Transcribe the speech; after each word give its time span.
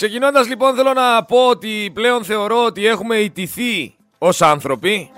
Ξεκινώντας 0.00 0.48
λοιπόν 0.48 0.74
θέλω 0.74 0.92
να 0.92 1.24
πω 1.24 1.48
ότι 1.48 1.90
πλέον 1.94 2.24
θεωρώ 2.24 2.64
ότι 2.64 2.86
έχουμε 2.86 3.16
ιτηθεί 3.16 3.96
ως 4.18 4.42
άνθρωποι 4.42 5.10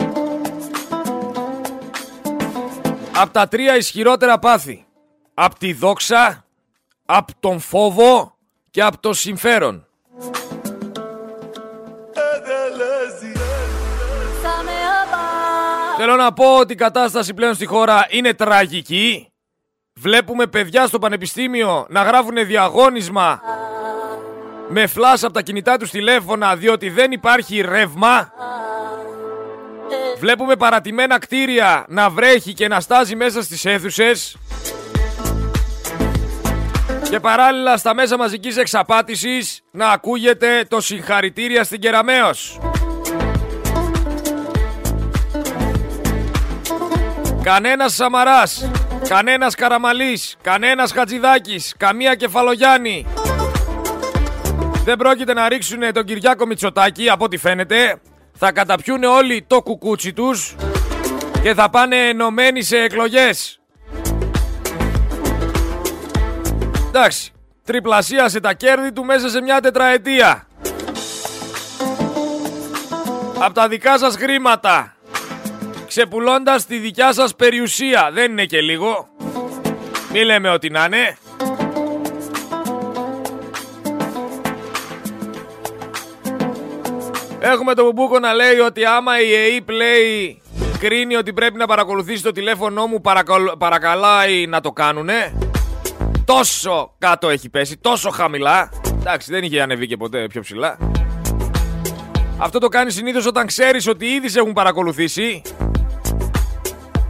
από 3.17 3.33
τα 3.33 3.49
τρία 3.49 3.76
ισχυρότερα 3.76 4.39
πάθη. 4.39 4.87
Απ' 5.34 5.58
τη 5.58 5.73
δόξα, 5.73 6.45
απ' 7.07 7.29
τον 7.41 7.60
φόβο 7.60 8.34
και 8.71 8.82
απ' 8.82 8.98
το 8.98 9.12
συμφέρον. 9.12 9.87
Θέλω 15.96 16.17
να 16.17 16.33
πω 16.33 16.59
ότι 16.59 16.73
η 16.73 16.77
κατάσταση 16.77 17.35
πλέον 17.35 17.55
στη 17.55 17.67
χώρα 17.67 18.07
είναι 18.11 18.35
τραγική. 18.35 19.33
Βλέπουμε 19.95 20.46
παιδιά 20.46 20.87
στο 20.87 20.99
πανεπιστήμιο 20.99 21.87
να 21.89 22.03
γράφουν 22.03 22.46
διαγώνισμα 22.46 23.41
με 24.75 24.86
φλάς 24.86 25.25
από 25.25 25.32
τα 25.32 25.43
κινητά 25.43 25.77
τους 25.77 25.91
τηλέφωνα 25.91 26.57
διότι 26.57 26.90
δεν 26.90 27.13
υπάρχει 27.13 27.61
ρεύμα. 27.61 28.32
Βλέπουμε 30.18 30.57
παρατημένα 30.57 31.18
κτίρια 31.18 31.85
να 31.89 32.10
βρέχει 32.10 32.52
και 32.52 32.68
να 32.68 32.80
στάζει 32.80 33.16
μέσα 33.16 33.42
στις 33.42 33.64
αίθουσες. 33.64 34.36
Και 37.10 37.20
παράλληλα 37.20 37.77
στα 37.77 37.94
μέσα 37.94 38.16
μαζικής 38.16 38.56
εξαπάτησης 38.56 39.62
να 39.70 39.88
ακούγεται 39.88 40.64
το 40.68 40.80
συγχαρητήρια 40.80 41.64
στην 41.64 41.80
Κεραμέως. 41.80 42.60
Κανένας 47.42 47.94
Σαμαράς, 47.94 48.70
κανένας 49.08 49.54
Καραμαλής, 49.54 50.36
κανένας 50.42 50.92
Χατζηδάκης, 50.92 51.74
καμία 51.77 52.14
Κεφαλογιάννη. 52.14 53.06
Δεν 54.84 54.96
πρόκειται 54.96 55.32
να 55.32 55.48
ρίξουν 55.48 55.92
τον 55.92 56.04
Κυριάκο 56.04 56.46
Μητσοτάκη 56.46 57.10
από 57.10 57.24
ό,τι 57.24 57.36
φαίνεται. 57.36 58.00
Θα 58.33 58.52
καταπιούν 58.52 59.05
όλοι 59.05 59.44
το 59.47 59.62
κουκούτσι 59.62 60.12
τους 60.12 60.56
και 61.42 61.55
θα 61.55 61.70
πάνε 61.70 61.97
ενωμένοι 61.97 62.62
σε 62.62 62.77
εκλογές. 62.77 63.60
Εντάξει, 66.88 67.33
τριπλασίασε 67.64 68.41
τα 68.41 68.53
κέρδη 68.53 68.92
του 68.92 69.05
μέσα 69.05 69.28
σε 69.28 69.41
μια 69.41 69.60
τετραετία. 69.60 70.47
Από 73.38 73.55
τα 73.55 73.69
δικά 73.69 73.98
σας 73.98 74.16
χρήματα. 74.16 74.97
Ξεπουλώντας 75.86 76.66
τη 76.66 76.77
δικιά 76.77 77.12
σας 77.12 77.34
περιουσία. 77.34 78.10
Δεν 78.12 78.30
είναι 78.30 78.44
και 78.44 78.60
λίγο. 78.60 79.08
Μη 80.12 80.25
λέμε 80.25 80.48
ότι 80.48 80.70
να 80.70 80.84
είναι. 80.84 81.16
Έχουμε 87.44 87.74
τον 87.74 87.84
Μπουμπούκο 87.84 88.18
να 88.18 88.32
λέει 88.32 88.58
ότι 88.58 88.84
άμα 88.84 89.20
η 89.20 89.34
ΕΕ 89.34 89.58
Play 89.66 90.36
κρίνει 90.78 91.16
ότι 91.16 91.32
πρέπει 91.32 91.56
να 91.56 91.66
παρακολουθήσει 91.66 92.22
το 92.22 92.32
τηλέφωνο 92.32 92.86
μου 92.86 93.00
παρακαλάει 93.58 94.46
να 94.46 94.60
το 94.60 94.72
κάνουνε. 94.72 95.38
Τόσο 96.24 96.94
κάτω 96.98 97.28
έχει 97.28 97.48
πέσει, 97.48 97.76
τόσο 97.76 98.10
χαμηλά. 98.10 98.70
Εντάξει, 99.00 99.32
δεν 99.32 99.42
είχε 99.44 99.62
ανεβεί 99.62 99.86
και 99.86 99.96
ποτέ 99.96 100.26
πιο 100.26 100.40
ψηλά. 100.40 100.78
Αυτό 102.38 102.58
το 102.58 102.68
κάνει 102.68 102.90
συνήθως 102.90 103.26
όταν 103.26 103.46
ξέρεις 103.46 103.86
ότι 103.86 104.06
ήδη 104.06 104.28
σε 104.28 104.38
έχουν 104.38 104.52
παρακολουθήσει. 104.52 105.42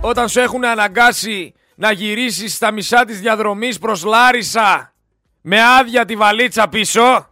Όταν 0.01 0.29
σου 0.29 0.41
έχουν 0.41 0.65
αναγκάσει 0.65 1.55
να 1.75 1.93
γυρίσεις 1.93 2.55
στα 2.55 2.73
μισά 2.73 3.05
της 3.05 3.21
διαδρομής 3.21 3.79
προς 3.79 4.05
Λάρισα 4.05 4.93
με 5.41 5.57
άδεια 5.79 6.05
τη 6.05 6.17
βαλίτσα 6.17 6.69
πίσω. 6.69 7.27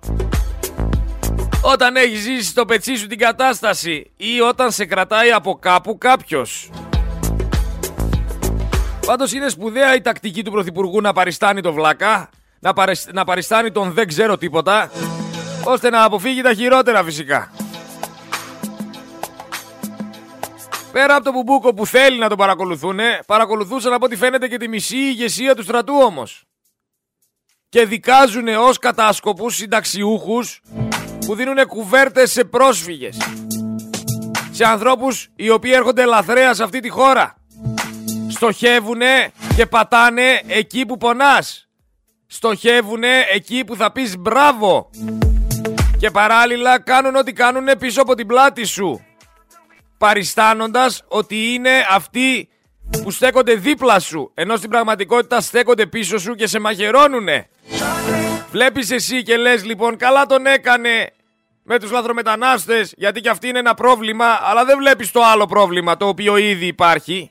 Όταν 1.63 1.97
έχει 1.97 2.17
ζήσει 2.17 2.45
στο 2.45 2.65
πετσί 2.65 2.95
σου 2.95 3.07
την 3.07 3.19
κατάσταση 3.19 4.11
ή 4.17 4.41
όταν 4.41 4.73
σε 4.73 4.85
κρατάει 4.85 5.31
από 5.31 5.55
κάπου 5.55 5.99
κάποιος. 5.99 6.71
Πάντως 9.07 9.33
είναι 9.33 9.49
σπουδαία 9.49 9.95
η 9.95 10.01
τακτική 10.01 10.45
του 10.45 10.51
Πρωθυπουργού 10.51 11.01
να 11.01 11.13
παριστάνει 11.13 11.61
το 11.61 11.73
βλάκα, 11.73 12.31
να, 12.61 12.73
να 13.13 13.25
παριστάνει 13.25 13.73
τον 13.73 13.93
δεν 13.93 14.09
ξέρω 14.09 14.39
τίποτα, 14.39 14.91
ώστε 15.65 15.91
να 15.91 16.05
αποφύγει 16.05 16.43
τα 16.43 16.55
χειρότερα 16.55 17.05
φυσικά. 17.05 17.53
Πέρα 20.93 21.15
από 21.15 21.25
το 21.25 21.33
μπουμπούκο 21.33 21.75
που 21.75 21.87
θέλει 21.87 22.19
να 22.19 22.29
τον 22.29 22.39
παρακολουθούν, 22.39 22.99
παρακολουθούσαν 23.27 23.93
από 23.93 24.05
ό,τι 24.05 24.17
φαίνεται 24.17 24.49
και 24.49 24.57
τη 24.57 24.69
μισή 24.69 24.97
ηγεσία 24.97 25.55
του 25.55 25.63
στρατού 25.63 25.95
όμως. 26.05 26.45
Και 27.69 27.87
δικάζουν 27.87 28.49
ως 28.49 28.79
κατάσκοπους 28.79 29.55
συνταξιούχους 29.55 30.61
που 31.27 31.35
δίνουν 31.35 31.67
κουβέρτες 31.67 32.33
σε 32.33 32.45
πρόσφυγες. 32.45 33.17
Σε 34.51 34.65
ανθρώπους 34.65 35.29
οι 35.37 35.51
οποίοι 35.51 35.73
έρχονται 35.75 36.05
λαθρέα 36.05 36.55
σε 36.55 36.63
αυτή 36.63 36.81
τη 36.81 36.89
χώρα. 36.89 37.35
Στοχεύουνε 38.29 39.33
και 39.57 39.67
πατάνε 39.67 40.41
εκεί 40.47 40.87
που 40.87 40.97
πονάς. 40.97 41.69
Στοχεύουνε 42.27 43.25
εκεί 43.33 43.65
που 43.65 43.77
θα 43.77 43.93
πεις 43.93 44.17
μπράβο. 44.19 44.91
Και 45.99 46.11
παράλληλα 46.11 46.81
κάνουν 46.81 47.17
ό,τι 47.17 47.33
κάνουν 47.33 47.67
πίσω 47.79 48.01
από 48.01 48.15
την 48.15 48.27
πλάτη 48.27 48.65
σου. 48.65 49.05
Παριστάνοντας 49.99 51.05
ότι 51.09 51.53
είναι 51.53 51.87
αυτοί 51.91 52.49
που 53.03 53.11
στέκονται 53.11 53.55
δίπλα 53.55 54.01
σου. 54.01 54.31
Ενώ 54.35 54.57
στην 54.57 54.71
πραγματικότητα 54.71 55.41
στέκονται 55.41 55.87
πίσω 55.87 56.19
σου 56.19 56.35
και 56.35 56.47
σε 56.47 56.59
μαχαιρώνουνε. 56.59 57.49
Βλέπεις 58.51 58.91
εσύ 58.91 59.23
και 59.23 59.37
λες 59.37 59.65
λοιπόν 59.65 59.97
καλά 59.97 60.27
τον 60.27 60.47
έκανε 60.47 61.13
με 61.63 61.79
τους 61.79 61.91
λαθρομετανάστες 61.91 62.95
γιατί 62.97 63.21
και 63.21 63.29
αυτή 63.29 63.49
είναι 63.49 63.59
ένα 63.59 63.75
πρόβλημα 63.75 64.39
αλλά 64.43 64.65
δεν 64.65 64.79
βλέπεις 64.79 65.11
το 65.11 65.23
άλλο 65.23 65.47
πρόβλημα 65.47 65.97
το 65.97 66.09
οποίο 66.09 66.37
ήδη 66.37 66.67
υπάρχει. 66.67 67.31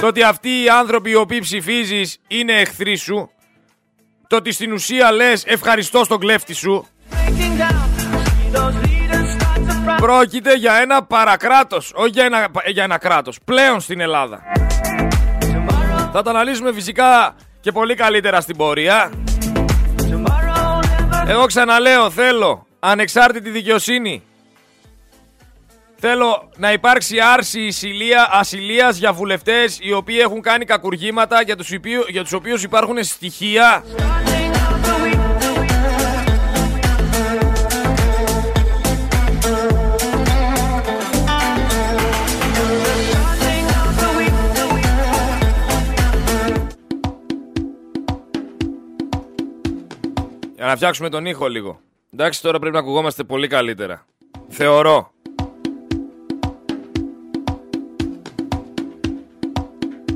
Το 0.00 0.06
ότι 0.06 0.22
αυτοί 0.22 0.48
οι 0.48 0.68
άνθρωποι 0.68 1.10
οι 1.10 1.14
οποίοι 1.14 1.40
ψηφίζεις 1.40 2.18
είναι 2.28 2.52
εχθροί 2.52 2.96
σου. 2.96 3.30
Το 4.26 4.36
ότι 4.36 4.52
στην 4.52 4.72
ουσία 4.72 5.12
λες 5.12 5.44
ευχαριστώ 5.46 6.04
στον 6.04 6.18
κλέφτη 6.18 6.52
σου. 6.52 6.86
Πρόκειται 10.00 10.54
για 10.54 10.74
ένα 10.74 11.02
παρακράτος, 11.02 11.92
όχι 11.94 12.10
για 12.10 12.24
ένα, 12.24 12.48
για 12.66 12.82
ένα 12.82 12.98
κράτος, 12.98 13.38
πλέον 13.44 13.80
στην 13.80 14.00
Ελλάδα. 14.00 14.42
Θα 16.12 16.22
τα 16.22 16.30
αναλύσουμε 16.30 16.72
φυσικά 16.72 17.34
και 17.60 17.72
πολύ 17.72 17.94
καλύτερα 17.94 18.40
στην 18.40 18.56
πορεία. 18.56 19.12
Εγώ 21.26 21.46
ξαναλέω, 21.46 22.10
θέλω 22.10 22.66
ανεξάρτητη 22.78 23.50
δικαιοσύνη. 23.50 24.22
Θέλω 26.00 26.48
να 26.56 26.72
υπάρξει 26.72 27.20
άρση 27.20 27.60
ισηλία, 27.60 28.28
ασυλίας 28.32 28.96
για 28.96 29.12
βουλευτές 29.12 29.78
οι 29.80 29.92
οποίοι 29.92 30.18
έχουν 30.20 30.40
κάνει 30.40 30.64
κακουργήματα 30.64 31.42
για 31.42 31.56
τους, 31.56 31.70
για 32.08 32.22
τους 32.22 32.32
οποίους 32.32 32.62
υπάρχουν 32.62 33.04
στοιχεία 33.04 33.84
να 50.68 50.76
φτιάξουμε 50.76 51.08
τον 51.08 51.26
ήχο 51.26 51.48
λίγο. 51.48 51.80
Εντάξει, 52.12 52.42
τώρα 52.42 52.58
πρέπει 52.58 52.74
να 52.74 52.80
ακουγόμαστε 52.80 53.24
πολύ 53.24 53.46
καλύτερα. 53.46 54.06
Θεωρώ. 54.48 55.12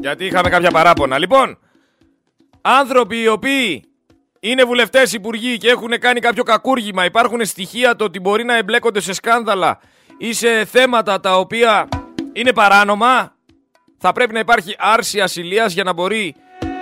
Γιατί 0.00 0.24
είχαμε 0.24 0.48
κάποια 0.48 0.70
παράπονα. 0.70 1.18
Λοιπόν, 1.18 1.58
άνθρωποι 2.60 3.20
οι 3.20 3.28
οποίοι 3.28 3.84
είναι 4.40 4.64
βουλευτές 4.64 5.12
υπουργοί 5.12 5.56
και 5.56 5.68
έχουν 5.68 5.98
κάνει 5.98 6.20
κάποιο 6.20 6.42
κακούργημα, 6.42 7.04
υπάρχουν 7.04 7.44
στοιχεία 7.44 7.96
το 7.96 8.04
ότι 8.04 8.20
μπορεί 8.20 8.44
να 8.44 8.56
εμπλέκονται 8.56 9.00
σε 9.00 9.12
σκάνδαλα 9.12 9.80
ή 10.18 10.32
σε 10.32 10.64
θέματα 10.64 11.20
τα 11.20 11.38
οποία 11.38 11.88
είναι 12.32 12.52
παράνομα, 12.52 13.36
θα 13.98 14.12
πρέπει 14.12 14.32
να 14.32 14.38
υπάρχει 14.38 14.74
άρση 14.78 15.20
ασυλίας 15.20 15.72
για 15.72 15.84
να 15.84 15.92
μπορεί 15.92 16.34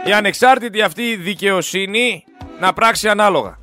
η 0.07 0.13
ανεξάρτητη 0.13 0.83
αυτή 0.83 1.17
δικαιοσύνη 1.17 2.25
να 2.61 2.73
πράξει 2.73 3.09
ανάλογα. 3.09 3.59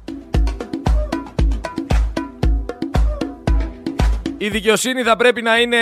Η 4.38 4.49
δικαιοσύνη 4.49 5.03
θα 5.03 5.15
πρέπει 5.15 5.41
να 5.41 5.59
είναι 5.59 5.77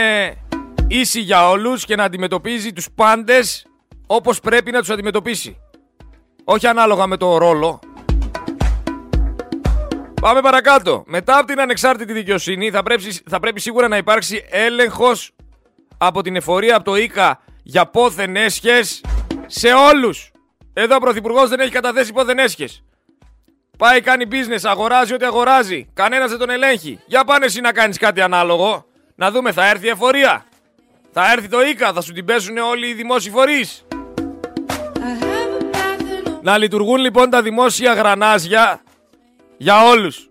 ίση 0.88 1.19
για 1.19 1.50
όλους 1.50 1.85
και 1.85 1.95
να 1.95 2.03
αντιμετωπίζει 2.03 2.73
τους 2.73 2.88
πάντες 2.95 3.65
όπως 4.07 4.39
πρέπει 4.39 4.71
να 4.71 4.79
τους 4.79 4.89
αντιμετωπίσει. 4.89 5.57
Όχι 6.44 6.67
ανάλογα 6.67 7.07
με 7.07 7.17
το 7.17 7.38
ρόλο. 7.38 7.79
Πάμε 10.21 10.41
παρακάτω. 10.41 11.03
Μετά 11.07 11.38
από 11.38 11.47
την 11.47 11.59
ανεξάρτητη 11.59 12.13
δικαιοσύνη 12.13 12.69
θα 12.69 12.83
πρέπει, 12.83 13.21
θα 13.29 13.39
πρέπει 13.39 13.59
σίγουρα 13.59 13.88
να 13.88 13.97
υπάρξει 13.97 14.45
έλεγχος 14.50 15.31
από 15.97 16.21
την 16.21 16.35
εφορία 16.35 16.75
από 16.75 16.85
το 16.85 16.95
ΙΚΑ 16.95 17.41
για 17.63 17.85
πόθεν 17.85 18.35
έσχες 18.35 19.01
σε 19.45 19.68
όλους. 19.68 20.31
Εδώ 20.73 20.95
ο 20.95 21.00
Πρωθυπουργός 21.00 21.50
δεν 21.50 21.59
έχει 21.59 21.71
καταθέσει 21.71 22.13
πόθεν 22.13 22.39
έσχες. 22.39 22.83
Πάει 23.77 24.01
κάνει 24.01 24.27
business, 24.31 24.62
αγοράζει 24.63 25.13
ό,τι 25.13 25.25
αγοράζει. 25.25 25.88
Κανένας 25.94 26.30
δεν 26.30 26.39
τον 26.39 26.50
ελέγχει. 26.50 27.00
Για 27.06 27.24
πάνε 27.24 27.45
εσύ 27.45 27.62
να 27.62 27.72
κάνεις 27.72 27.98
κάτι 27.98 28.22
ανάλογο. 28.22 28.86
Να 29.16 29.31
δούμε, 29.31 29.51
θα 29.51 29.69
έρθει 29.69 29.86
η 29.86 29.89
εφορία. 29.89 30.45
Θα 31.12 31.31
έρθει 31.31 31.48
το 31.48 31.62
ΙΚΑ, 31.62 31.94
θα 31.94 32.01
σου 32.01 32.13
την 32.13 32.25
πέσουν 32.25 32.57
όλοι 32.57 32.88
οι 32.88 32.94
δημόσιοι 32.94 33.31
φορείς. 33.31 33.86
Να 36.42 36.57
λειτουργούν 36.57 36.98
λοιπόν 36.98 37.30
τα 37.30 37.42
δημόσια 37.42 37.94
γρανάζια 37.94 38.81
για 39.57 39.86
όλους. 39.86 40.30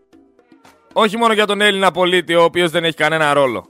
Όχι 0.93 1.17
μόνο 1.17 1.33
για 1.33 1.47
τον 1.47 1.61
Έλληνα 1.61 1.91
πολίτη, 1.91 2.35
ο 2.35 2.43
οποίος 2.43 2.71
δεν 2.71 2.85
έχει 2.85 2.97
κανένα 2.97 3.33
ρόλο. 3.33 3.69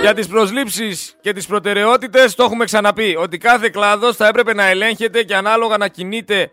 Για 0.00 0.14
τις 0.14 0.28
προσλήψεις 0.28 1.16
και 1.20 1.32
τις 1.32 1.46
προτεραιότητες 1.46 2.34
το 2.34 2.42
έχουμε 2.42 2.64
ξαναπεί 2.64 3.16
ότι 3.18 3.38
κάθε 3.38 3.68
κλάδος 3.68 4.16
θα 4.16 4.26
έπρεπε 4.26 4.54
να 4.54 4.64
ελέγχεται 4.64 5.22
και 5.22 5.36
ανάλογα 5.36 5.76
να 5.76 5.88
κινείται 5.88 6.50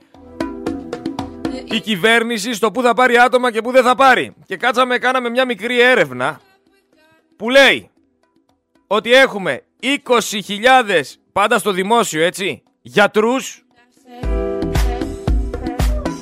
η 1.63 1.79
κυβέρνηση 1.79 2.53
στο 2.53 2.71
που 2.71 2.81
θα 2.81 2.93
πάρει 2.93 3.17
άτομα 3.17 3.51
και 3.51 3.61
που 3.61 3.71
δεν 3.71 3.83
θα 3.83 3.95
πάρει. 3.95 4.35
Και 4.45 4.57
κάτσαμε, 4.57 4.97
κάναμε 4.97 5.29
μια 5.29 5.45
μικρή 5.45 5.81
έρευνα 5.81 6.39
που 7.35 7.49
λέει 7.49 7.89
ότι 8.87 9.13
έχουμε 9.13 9.63
20.000 9.81 11.01
πάντα 11.31 11.57
στο 11.57 11.71
δημόσιο 11.71 12.23
έτσι 12.23 12.63
γιατρούς 12.81 13.65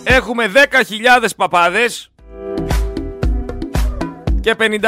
έχουμε 0.04 0.52
10.000 0.54 1.30
παπάδες 1.36 2.12
και 4.42 4.56
51.000 4.60 4.80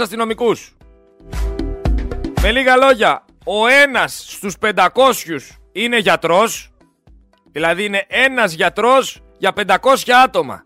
αστυνομικούς. 0.00 0.74
Με 2.42 2.50
λίγα 2.52 2.76
λόγια, 2.76 3.24
ο 3.44 3.66
ένας 3.66 4.24
στους 4.28 4.54
500 4.58 4.86
είναι 5.72 5.98
γιατρός, 5.98 6.70
δηλαδή 7.52 7.84
είναι 7.84 8.04
ένας 8.08 8.52
γιατρός 8.52 9.22
για 9.38 9.52
500 9.52 10.12
άτομα. 10.24 10.62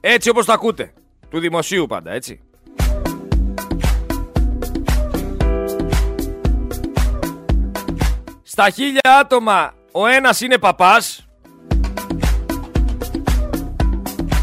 Έτσι 0.00 0.28
όπως 0.28 0.44
το 0.46 0.52
ακούτε, 0.52 0.92
του 1.30 1.38
δημοσίου 1.38 1.86
πάντα, 1.86 2.12
έτσι. 2.12 2.40
Στα 8.42 8.70
χίλια 8.70 9.18
άτομα 9.20 9.74
ο 9.92 10.06
ένας 10.06 10.40
είναι 10.40 10.58
παπάς 10.58 11.28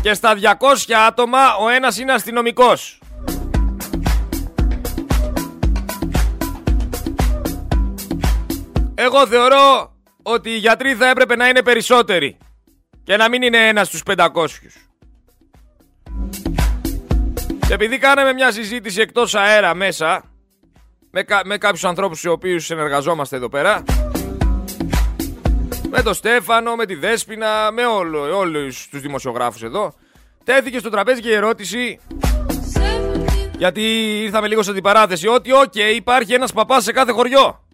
και 0.01 0.13
στα 0.13 0.33
200 0.33 0.93
άτομα 1.07 1.55
ο 1.55 1.69
ένας 1.69 1.97
είναι 1.97 2.13
αστυνομικός. 2.13 2.99
Εγώ 9.07 9.27
θεωρώ 9.27 9.95
ότι 10.23 10.49
οι 10.49 10.57
γιατροί 10.57 10.95
θα 10.95 11.09
έπρεπε 11.09 11.35
να 11.35 11.47
είναι 11.47 11.61
περισσότεροι 11.61 12.37
και 13.03 13.17
να 13.17 13.29
μην 13.29 13.41
είναι 13.41 13.67
ένας 13.67 13.87
στους 13.87 14.01
500. 14.05 14.27
Και 17.67 17.73
επειδή 17.73 17.97
κάναμε 17.97 18.33
μια 18.33 18.51
συζήτηση 18.51 19.01
εκτός 19.01 19.35
αέρα 19.35 19.73
μέσα 19.73 20.23
με, 21.11 21.23
κα, 21.23 21.41
με 21.45 21.57
κάποιους 21.57 21.83
ανθρώπους 21.83 22.23
οι 22.23 22.27
οποίους 22.27 22.65
συνεργαζόμαστε 22.65 23.35
εδώ 23.35 23.49
πέρα 23.49 23.83
με 25.89 26.01
τον 26.01 26.13
Στέφανο, 26.13 26.75
με 26.75 26.85
τη 26.85 26.95
Δέσποινα, 26.95 27.71
με 27.71 27.85
όλο, 27.85 28.37
όλους 28.37 28.87
τους 28.89 29.01
δημοσιογράφους 29.01 29.63
εδώ 29.63 29.93
τέθηκε 30.43 30.79
στο 30.79 30.89
τραπέζι 30.89 31.21
και 31.21 31.29
η 31.29 31.33
ερώτηση 31.33 31.99
γιατί 33.57 33.81
ήρθαμε 34.23 34.47
λίγο 34.47 34.63
σε 34.63 34.73
αντιπαράθεση 34.73 35.27
ότι 35.27 35.51
οκ 35.51 35.75
υπάρχει 35.95 36.33
ένας 36.33 36.53
παπάς 36.53 36.83
σε 36.83 36.91
κάθε 36.91 37.11
χωριό 37.11 37.66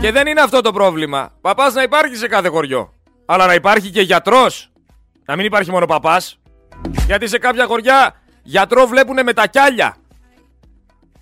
Και 0.00 0.12
δεν 0.12 0.26
είναι 0.26 0.40
αυτό 0.40 0.60
το 0.60 0.72
πρόβλημα. 0.72 1.32
Παπάς 1.40 1.74
να 1.74 1.82
υπάρχει 1.82 2.16
σε 2.16 2.28
κάθε 2.28 2.48
χωριό. 2.48 2.92
Αλλά 3.26 3.46
να 3.46 3.54
υπάρχει 3.54 3.90
και 3.90 4.00
γιατρός. 4.00 4.72
Να 5.24 5.36
μην 5.36 5.46
υπάρχει 5.46 5.70
μόνο 5.70 5.86
παπάς. 5.86 6.38
Γιατί 7.06 7.28
σε 7.28 7.38
κάποια 7.38 7.66
χωριά 7.66 8.14
γιατρό 8.42 8.86
βλέπουνε 8.86 9.22
με 9.22 9.32
τα 9.32 9.46
κιάλια. 9.46 9.96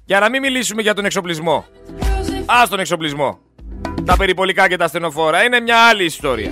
Για 0.05 0.21
να 0.21 0.29
μην 0.29 0.41
μιλήσουμε 0.41 0.82
για 0.82 0.94
τον 0.94 1.05
εξοπλισμό. 1.05 1.65
Α 2.47 2.62
τον 2.69 2.79
εξοπλισμό. 2.79 3.38
Τα 4.05 4.17
περιπολικά 4.17 4.69
και 4.69 4.76
τα 4.76 4.88
στενοφόρα 4.88 5.44
είναι 5.44 5.61
μια 5.61 5.76
άλλη 5.88 6.05
ιστορία. 6.05 6.50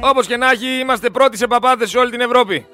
Όπως 0.00 0.26
και 0.26 0.36
να 0.36 0.50
έχει, 0.50 0.66
είμαστε 0.66 1.10
πρώτοι 1.10 1.36
σε 1.36 1.46
παπάδες 1.46 1.90
σε 1.90 1.98
όλη 1.98 2.10
την 2.10 2.20
Ευρώπη. 2.20 2.66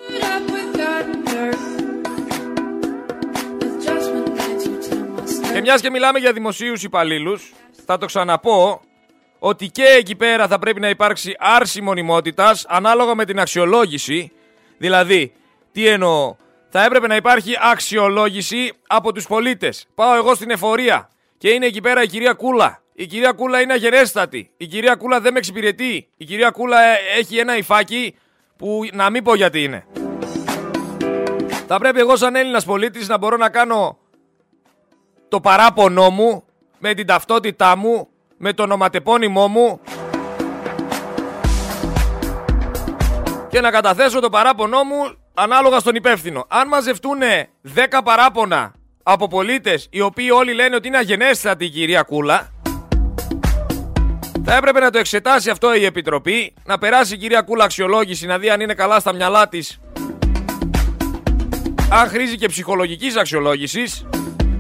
Και 5.53 5.61
μιας 5.61 5.81
και 5.81 5.91
μιλάμε 5.91 6.19
για 6.19 6.33
δημοσίους 6.33 6.83
υπαλλήλους, 6.83 7.53
θα 7.87 7.99
το 7.99 8.07
ξαναπώ 8.07 8.81
ότι 9.39 9.69
και 9.69 9.85
εκεί 9.99 10.15
πέρα 10.15 10.49
θα 10.49 10.59
πρέπει 10.59 10.81
να 10.81 10.89
υπάρξει 10.89 11.35
άρση 11.39 11.81
μονιμότητας 11.81 12.65
ανάλογα 12.69 13.15
με 13.15 13.25
την 13.25 13.41
αξιολόγηση. 13.41 14.33
Δηλαδή, 14.79 15.33
τι 15.73 15.87
εννοώ, 15.87 16.37
θα 16.69 16.85
έπρεπε 16.85 17.07
να 17.07 17.17
υπάρχει 17.17 17.53
αξιολόγηση 17.73 18.73
από 18.87 19.13
τους 19.13 19.27
πολίτες. 19.27 19.87
Πάω 19.95 20.15
εγώ 20.15 20.35
στην 20.35 20.51
εφορία 20.51 21.09
και 21.39 21.51
είναι 21.51 21.67
εκεί 21.67 21.81
πέρα 21.81 22.03
η 22.03 22.07
κυρία 22.07 22.33
Κούλα. 22.33 22.83
Η 22.95 23.07
κυρία 23.07 23.33
Κούλα 23.33 23.61
είναι 23.61 23.73
αγερέστατη. 23.73 24.51
Η 24.57 24.67
κυρία 24.67 24.95
Κούλα 24.95 25.21
δεν 25.21 25.33
με 25.33 25.39
εξυπηρετεί. 25.39 26.09
Η 26.17 26.25
κυρία 26.25 26.51
Κούλα 26.51 26.83
ε, 26.83 26.97
έχει 27.19 27.39
ένα 27.39 27.57
υφάκι 27.57 28.15
που 28.57 28.81
να 28.93 29.11
μην 29.11 29.25
πω 29.25 29.35
γιατί 29.35 29.63
είναι. 29.63 29.87
Θα 31.67 31.79
πρέπει 31.79 32.01
εγώ 32.01 32.17
σαν 32.17 32.37
Έλληνας 32.37 32.65
πολίτης 32.65 33.09
να 33.09 33.19
μπορώ 33.19 33.37
να 33.37 33.49
κάνω 33.49 33.99
το 35.33 35.41
παράπονό 35.41 36.11
μου, 36.11 36.45
με 36.79 36.95
την 36.95 37.07
ταυτότητά 37.07 37.77
μου, 37.77 38.09
με 38.37 38.53
το 38.53 38.63
ονοματεπώνυμό 38.63 39.49
μου. 39.49 39.81
Και 43.49 43.61
να 43.61 43.71
καταθέσω 43.71 44.21
το 44.21 44.29
παράπονό 44.29 44.85
μου 44.85 45.17
ανάλογα 45.35 45.79
στον 45.79 45.95
υπεύθυνο. 45.95 46.47
Αν 46.49 46.69
μαζευτούν 46.69 47.19
10 47.75 48.01
παράπονα 48.05 48.73
από 49.03 49.29
πολίτες 49.29 49.87
οι 49.91 50.01
οποίοι 50.01 50.29
όλοι 50.33 50.55
λένε 50.55 50.75
ότι 50.75 50.89
είναι 50.89 50.97
αγενέστατη 50.97 51.65
η 51.65 51.71
κυρία 51.71 52.03
Κούλα 52.03 52.53
θα 54.45 54.55
έπρεπε 54.55 54.81
να 54.81 54.91
το 54.91 54.99
εξετάσει 54.99 55.51
αυτό 55.51 55.75
η 55.75 55.85
Επιτροπή, 55.85 56.55
να 56.65 56.79
περάσει 56.79 57.15
η 57.15 57.17
κυρία 57.17 57.43
Κούλα 57.43 57.65
αξιολόγηση, 57.65 58.27
να 58.27 58.39
δει 58.39 58.51
αν 58.51 58.61
είναι 58.61 58.75
καλά 58.75 59.01
στα 59.01 59.13
μυαλά 59.13 59.49
της. 59.49 59.81
Αν 61.91 62.09
χρήζει 62.09 62.37
και 62.37 62.49
ψυχολογικής 62.49 63.17
αξιολόγησης 63.17 64.07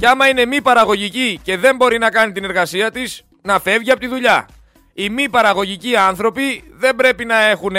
και 0.02 0.08
άμα 0.08 0.28
είναι 0.28 0.44
μη 0.44 0.62
παραγωγική 0.62 1.40
και 1.42 1.56
δεν 1.56 1.76
μπορεί 1.76 1.98
να 1.98 2.10
κάνει 2.10 2.32
την 2.32 2.44
εργασία 2.44 2.90
της, 2.90 3.22
να 3.42 3.60
φεύγει 3.60 3.90
από 3.90 4.00
τη 4.00 4.06
δουλειά. 4.06 4.48
Οι 4.94 5.08
μη 5.08 5.28
παραγωγικοί 5.28 5.96
άνθρωποι 5.96 6.64
δεν 6.72 6.96
πρέπει 6.96 7.24
να 7.24 7.42
έχουν 7.42 7.76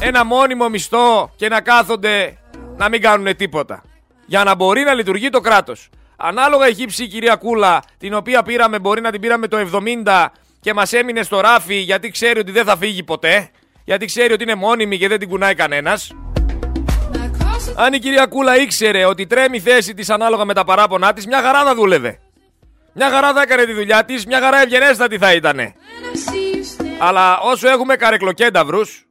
ένα 0.00 0.24
μόνιμο 0.24 0.68
μισθό 0.68 1.32
και 1.36 1.48
να 1.48 1.60
κάθονται 1.60 2.36
να 2.76 2.88
μην 2.88 3.00
κάνουν 3.00 3.36
τίποτα. 3.36 3.82
Για 4.26 4.44
να 4.44 4.54
μπορεί 4.54 4.82
να 4.82 4.94
λειτουργεί 4.94 5.28
το 5.28 5.40
κράτος. 5.40 5.88
Ανάλογα 6.16 6.68
η 6.68 6.74
χύψη 6.74 7.02
η 7.02 7.08
κυρία 7.08 7.34
Κούλα, 7.36 7.82
την 7.98 8.14
οποία 8.14 8.42
πήραμε, 8.42 8.78
μπορεί 8.78 9.00
να 9.00 9.10
την 9.10 9.20
πήραμε 9.20 9.48
το 9.48 9.56
70 10.04 10.26
και 10.60 10.74
μας 10.74 10.92
έμεινε 10.92 11.22
στο 11.22 11.40
ράφι 11.40 11.74
γιατί 11.74 12.10
ξέρει 12.10 12.38
ότι 12.38 12.52
δεν 12.52 12.64
θα 12.64 12.76
φύγει 12.76 13.02
ποτέ. 13.02 13.50
Γιατί 13.84 14.06
ξέρει 14.06 14.32
ότι 14.32 14.42
είναι 14.42 14.54
μόνιμη 14.54 14.98
και 14.98 15.08
δεν 15.08 15.18
την 15.18 15.28
κουνάει 15.28 15.54
κανένας. 15.54 16.12
Αν 17.76 17.92
η 17.92 17.98
κυρία 17.98 18.26
Κούλα 18.26 18.56
ήξερε 18.56 19.04
ότι 19.04 19.26
τρέμει 19.26 19.56
η 19.56 19.60
θέση 19.60 19.94
της 19.94 20.10
ανάλογα 20.10 20.44
με 20.44 20.54
τα 20.54 20.64
παράπονά 20.64 21.12
της, 21.12 21.26
μια 21.26 21.42
χαρά 21.42 21.64
θα 21.64 21.74
δούλευε. 21.74 22.18
Μια 22.92 23.10
χαρά 23.10 23.32
θα 23.32 23.42
έκανε 23.42 23.64
τη 23.64 23.72
δουλειά 23.72 24.04
της, 24.04 24.26
μια 24.26 24.40
χαρά 24.40 24.62
ευγενέστατη 24.62 25.18
θα 25.18 25.32
ήταν. 25.32 25.58
Αλλά 26.98 27.38
όσο 27.38 27.68
έχουμε 27.68 27.96
καρεκλοκένταυρους, 27.96 29.04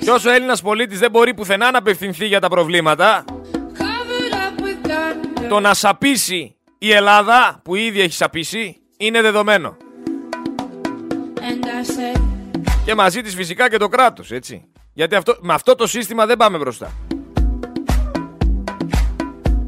και 0.00 0.10
όσο 0.10 0.30
Έλληνας 0.30 0.62
πολίτης 0.62 0.98
δεν 0.98 1.10
μπορεί 1.10 1.34
πουθενά 1.34 1.70
να 1.70 1.78
απευθυνθεί 1.78 2.26
για 2.26 2.40
τα 2.40 2.48
προβλήματα, 2.48 3.24
το 5.48 5.60
να 5.60 5.74
σαπίσει 5.74 6.56
η 6.78 6.92
Ελλάδα, 6.92 7.60
που 7.64 7.74
ήδη 7.74 8.00
έχει 8.00 8.14
σαπίσει, 8.14 8.76
είναι 8.96 9.22
δεδομένο. 9.22 9.76
Και 12.84 12.94
μαζί 12.94 13.22
της 13.22 13.34
φυσικά 13.34 13.70
και 13.70 13.76
το 13.76 13.88
κράτος, 13.88 14.30
έτσι. 14.30 14.64
Γιατί 14.92 15.14
αυτό, 15.14 15.36
με 15.40 15.54
αυτό 15.54 15.74
το 15.74 15.86
σύστημα 15.86 16.26
δεν 16.26 16.36
πάμε 16.36 16.58
μπροστά. 16.58 16.92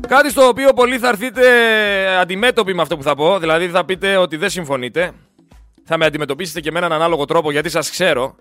Κάτι 0.08 0.30
στο 0.30 0.46
οποίο 0.48 0.72
πολλοί 0.72 0.98
θα 0.98 1.08
έρθείτε 1.08 1.42
αντιμέτωποι 2.20 2.74
με 2.74 2.82
αυτό 2.82 2.96
που 2.96 3.02
θα 3.02 3.14
πω. 3.14 3.38
Δηλαδή 3.38 3.68
θα 3.68 3.84
πείτε 3.84 4.16
ότι 4.16 4.36
δεν 4.36 4.50
συμφωνείτε. 4.50 5.12
Θα 5.84 5.96
με 5.96 6.04
αντιμετωπίσετε 6.04 6.60
και 6.60 6.70
με 6.70 6.78
έναν 6.78 6.92
ανάλογο 6.92 7.24
τρόπο 7.24 7.50
γιατί 7.50 7.68
σας 7.68 7.90
ξέρω. 7.90 8.34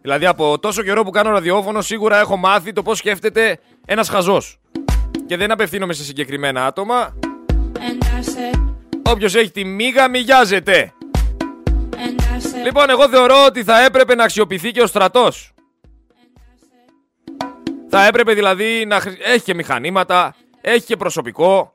Δηλαδή 0.00 0.26
από 0.26 0.58
τόσο 0.58 0.82
καιρό 0.82 1.02
που 1.02 1.10
κάνω 1.10 1.30
ραδιόφωνο 1.30 1.80
σίγουρα 1.80 2.18
έχω 2.18 2.36
μάθει 2.36 2.72
το 2.72 2.82
πώς 2.82 2.98
σκέφτεται 2.98 3.58
ένας 3.86 4.08
χαζός. 4.08 4.60
Και 5.26 5.36
δεν 5.36 5.50
απευθύνομαι 5.50 5.92
σε 5.92 6.04
συγκεκριμένα 6.04 6.66
άτομα. 6.66 7.14
Όποιος 9.02 9.34
έχει 9.34 9.50
τη 9.50 9.64
μίγα 9.64 10.08
μιγιάζεται. 10.10 10.92
Λοιπόν, 12.64 12.90
εγώ 12.90 13.08
θεωρώ 13.08 13.44
ότι 13.46 13.64
θα 13.64 13.84
έπρεπε 13.84 14.14
να 14.14 14.24
αξιοποιηθεί 14.24 14.70
και 14.70 14.82
ο 14.82 14.86
στρατός. 14.86 15.54
Θα 17.88 18.06
έπρεπε 18.06 18.34
δηλαδή 18.34 18.84
να 18.86 19.02
έχει 19.24 19.44
και 19.44 19.54
μηχανήματα, 19.54 20.34
έχει 20.66 20.84
και 20.84 20.96
προσωπικό. 20.96 21.74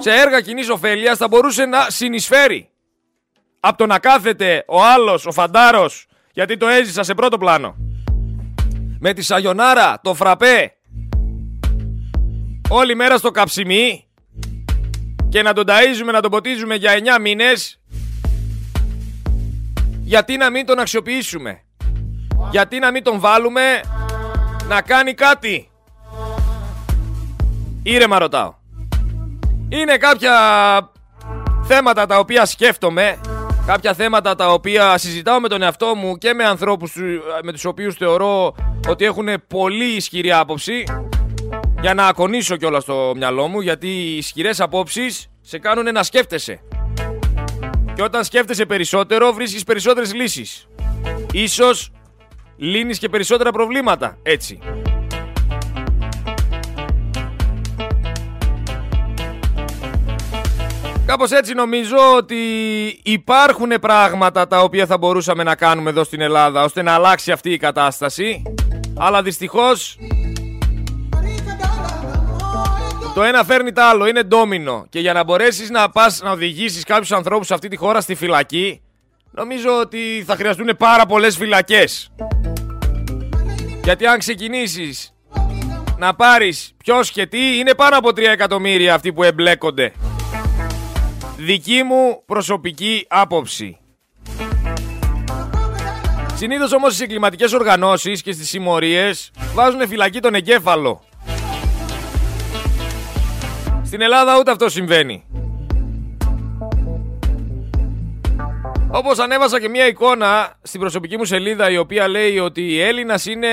Σε 0.00 0.10
έργα 0.10 0.40
κοινής 0.40 0.68
ωφέλειας 0.68 1.18
θα 1.18 1.28
μπορούσε 1.28 1.64
να 1.64 1.90
συνεισφέρει. 1.90 2.68
Από 3.60 3.76
το 3.76 3.86
να 3.86 3.98
κάθεται 3.98 4.64
ο 4.68 4.84
άλλος, 4.84 5.26
ο 5.26 5.32
φαντάρος, 5.32 6.06
γιατί 6.32 6.56
το 6.56 6.66
έζησα 6.66 7.02
σε 7.02 7.14
πρώτο 7.14 7.38
πλάνο. 7.38 7.76
Με 8.98 9.12
τη 9.12 9.22
σαγιονάρα, 9.22 10.00
το 10.02 10.14
φραπέ, 10.14 10.72
όλη 12.68 12.94
μέρα 12.94 13.16
στο 13.16 13.30
καψιμί 13.30 14.08
και 15.28 15.42
να 15.42 15.52
τον 15.52 15.64
ταΐζουμε, 15.66 16.12
να 16.12 16.20
τον 16.20 16.30
ποτίζουμε 16.30 16.74
για 16.74 16.92
9 17.16 17.20
μήνες 17.20 17.80
γιατί 20.04 20.36
να 20.36 20.50
μην 20.50 20.66
τον 20.66 20.78
αξιοποιήσουμε 20.78 21.62
γιατί 22.50 22.78
να 22.78 22.90
μην 22.90 23.02
τον 23.02 23.20
βάλουμε 23.20 23.80
να 24.68 24.82
κάνει 24.82 25.14
κάτι 25.14 25.68
ήρεμα 27.86 28.18
ρωτάω 28.18 28.54
είναι 29.68 29.96
κάποια 29.96 30.32
θέματα 31.62 32.06
τα 32.06 32.18
οποία 32.18 32.44
σκέφτομαι 32.46 33.20
κάποια 33.66 33.94
θέματα 33.94 34.34
τα 34.34 34.52
οποία 34.52 34.98
συζητάω 34.98 35.40
με 35.40 35.48
τον 35.48 35.62
εαυτό 35.62 35.94
μου 35.94 36.16
και 36.16 36.32
με 36.32 36.44
ανθρώπους 36.44 36.94
με 37.42 37.52
τους 37.52 37.64
οποίους 37.64 37.94
θεωρώ 37.94 38.54
ότι 38.88 39.04
έχουν 39.04 39.28
πολύ 39.48 39.84
ισχυρή 39.84 40.32
άποψη 40.32 40.84
για 41.80 41.94
να 41.94 42.06
ακονίσω 42.06 42.56
κιόλας 42.56 42.82
στο 42.82 43.12
μυαλό 43.16 43.48
μου 43.48 43.60
γιατί 43.60 43.88
οι 43.88 44.16
ισχυρές 44.16 44.60
απόψεις 44.60 45.28
σε 45.40 45.58
κάνουν 45.58 45.92
να 45.92 46.02
σκέφτεσαι. 46.02 46.60
Και 47.94 48.02
όταν 48.02 48.24
σκέφτεσαι 48.24 48.66
περισσότερο, 48.66 49.32
βρίσκεις 49.32 49.64
περισσότερες 49.64 50.14
λύσεις. 50.14 50.68
Ίσως 51.32 51.90
λύνεις 52.56 52.98
και 52.98 53.08
περισσότερα 53.08 53.50
προβλήματα. 53.50 54.18
Έτσι. 54.22 54.58
Κάπως 61.06 61.30
έτσι 61.30 61.54
νομίζω 61.54 61.96
ότι 62.16 62.36
υπάρχουν 63.02 63.72
πράγματα 63.80 64.46
τα 64.46 64.60
οποία 64.60 64.86
θα 64.86 64.98
μπορούσαμε 64.98 65.42
να 65.42 65.54
κάνουμε 65.54 65.90
εδώ 65.90 66.04
στην 66.04 66.20
Ελλάδα 66.20 66.62
ώστε 66.64 66.82
να 66.82 66.92
αλλάξει 66.92 67.32
αυτή 67.32 67.50
η 67.50 67.56
κατάσταση. 67.56 68.42
Αλλά 68.96 69.22
δυστυχώς 69.22 69.98
το 73.14 73.22
ένα 73.22 73.44
φέρνει 73.44 73.72
το 73.72 73.82
άλλο, 73.82 74.06
είναι 74.06 74.22
ντόμινο. 74.22 74.86
Και 74.88 75.00
για 75.00 75.12
να 75.12 75.24
μπορέσεις 75.24 75.70
να 75.70 75.88
πας 75.88 76.20
να 76.22 76.30
οδηγήσεις 76.30 76.84
κάποιους 76.84 77.12
ανθρώπους 77.12 77.46
σε 77.46 77.54
αυτή 77.54 77.68
τη 77.68 77.76
χώρα 77.76 78.00
στη 78.00 78.14
φυλακή, 78.14 78.82
νομίζω 79.30 79.78
ότι 79.80 80.24
θα 80.26 80.36
χρειαστούν 80.36 80.76
πάρα 80.78 81.06
πολλές 81.06 81.36
φυλακές. 81.36 82.12
Γιατί 83.84 84.06
αν 84.06 84.18
ξεκινήσεις 84.18 85.14
να 85.98 86.14
πάρεις 86.14 86.74
ποιο 86.76 87.00
και 87.12 87.26
τι, 87.26 87.58
είναι 87.58 87.74
πάνω 87.74 87.96
από 87.98 88.08
3 88.08 88.18
εκατομμύρια 88.18 88.94
αυτοί 88.94 89.12
που 89.12 89.22
εμπλέκονται. 89.22 89.92
Δική 91.36 91.82
μου 91.82 92.22
προσωπική 92.26 93.06
άποψη. 93.08 93.78
Συνήθως 96.34 96.72
όμως 96.72 96.92
στις 96.92 97.04
εγκληματικές 97.04 97.52
οργανώσεις 97.52 98.22
και 98.22 98.32
στις 98.32 98.48
συμμορίες 98.48 99.30
βάζουν 99.54 99.88
φυλακή 99.88 100.20
τον 100.20 100.34
εγκέφαλο. 100.34 101.00
Στην 103.84 104.00
Ελλάδα 104.00 104.38
ούτε 104.38 104.50
αυτό 104.50 104.68
συμβαίνει. 104.68 105.24
Όπως 108.90 109.18
ανέβασα 109.18 109.60
και 109.60 109.68
μια 109.68 109.86
εικόνα 109.86 110.52
στην 110.62 110.80
προσωπική 110.80 111.16
μου 111.16 111.24
σελίδα 111.24 111.70
η 111.70 111.76
οποία 111.76 112.08
λέει 112.08 112.38
ότι 112.38 112.80
Έλληνας, 112.80 113.26
είναι... 113.26 113.48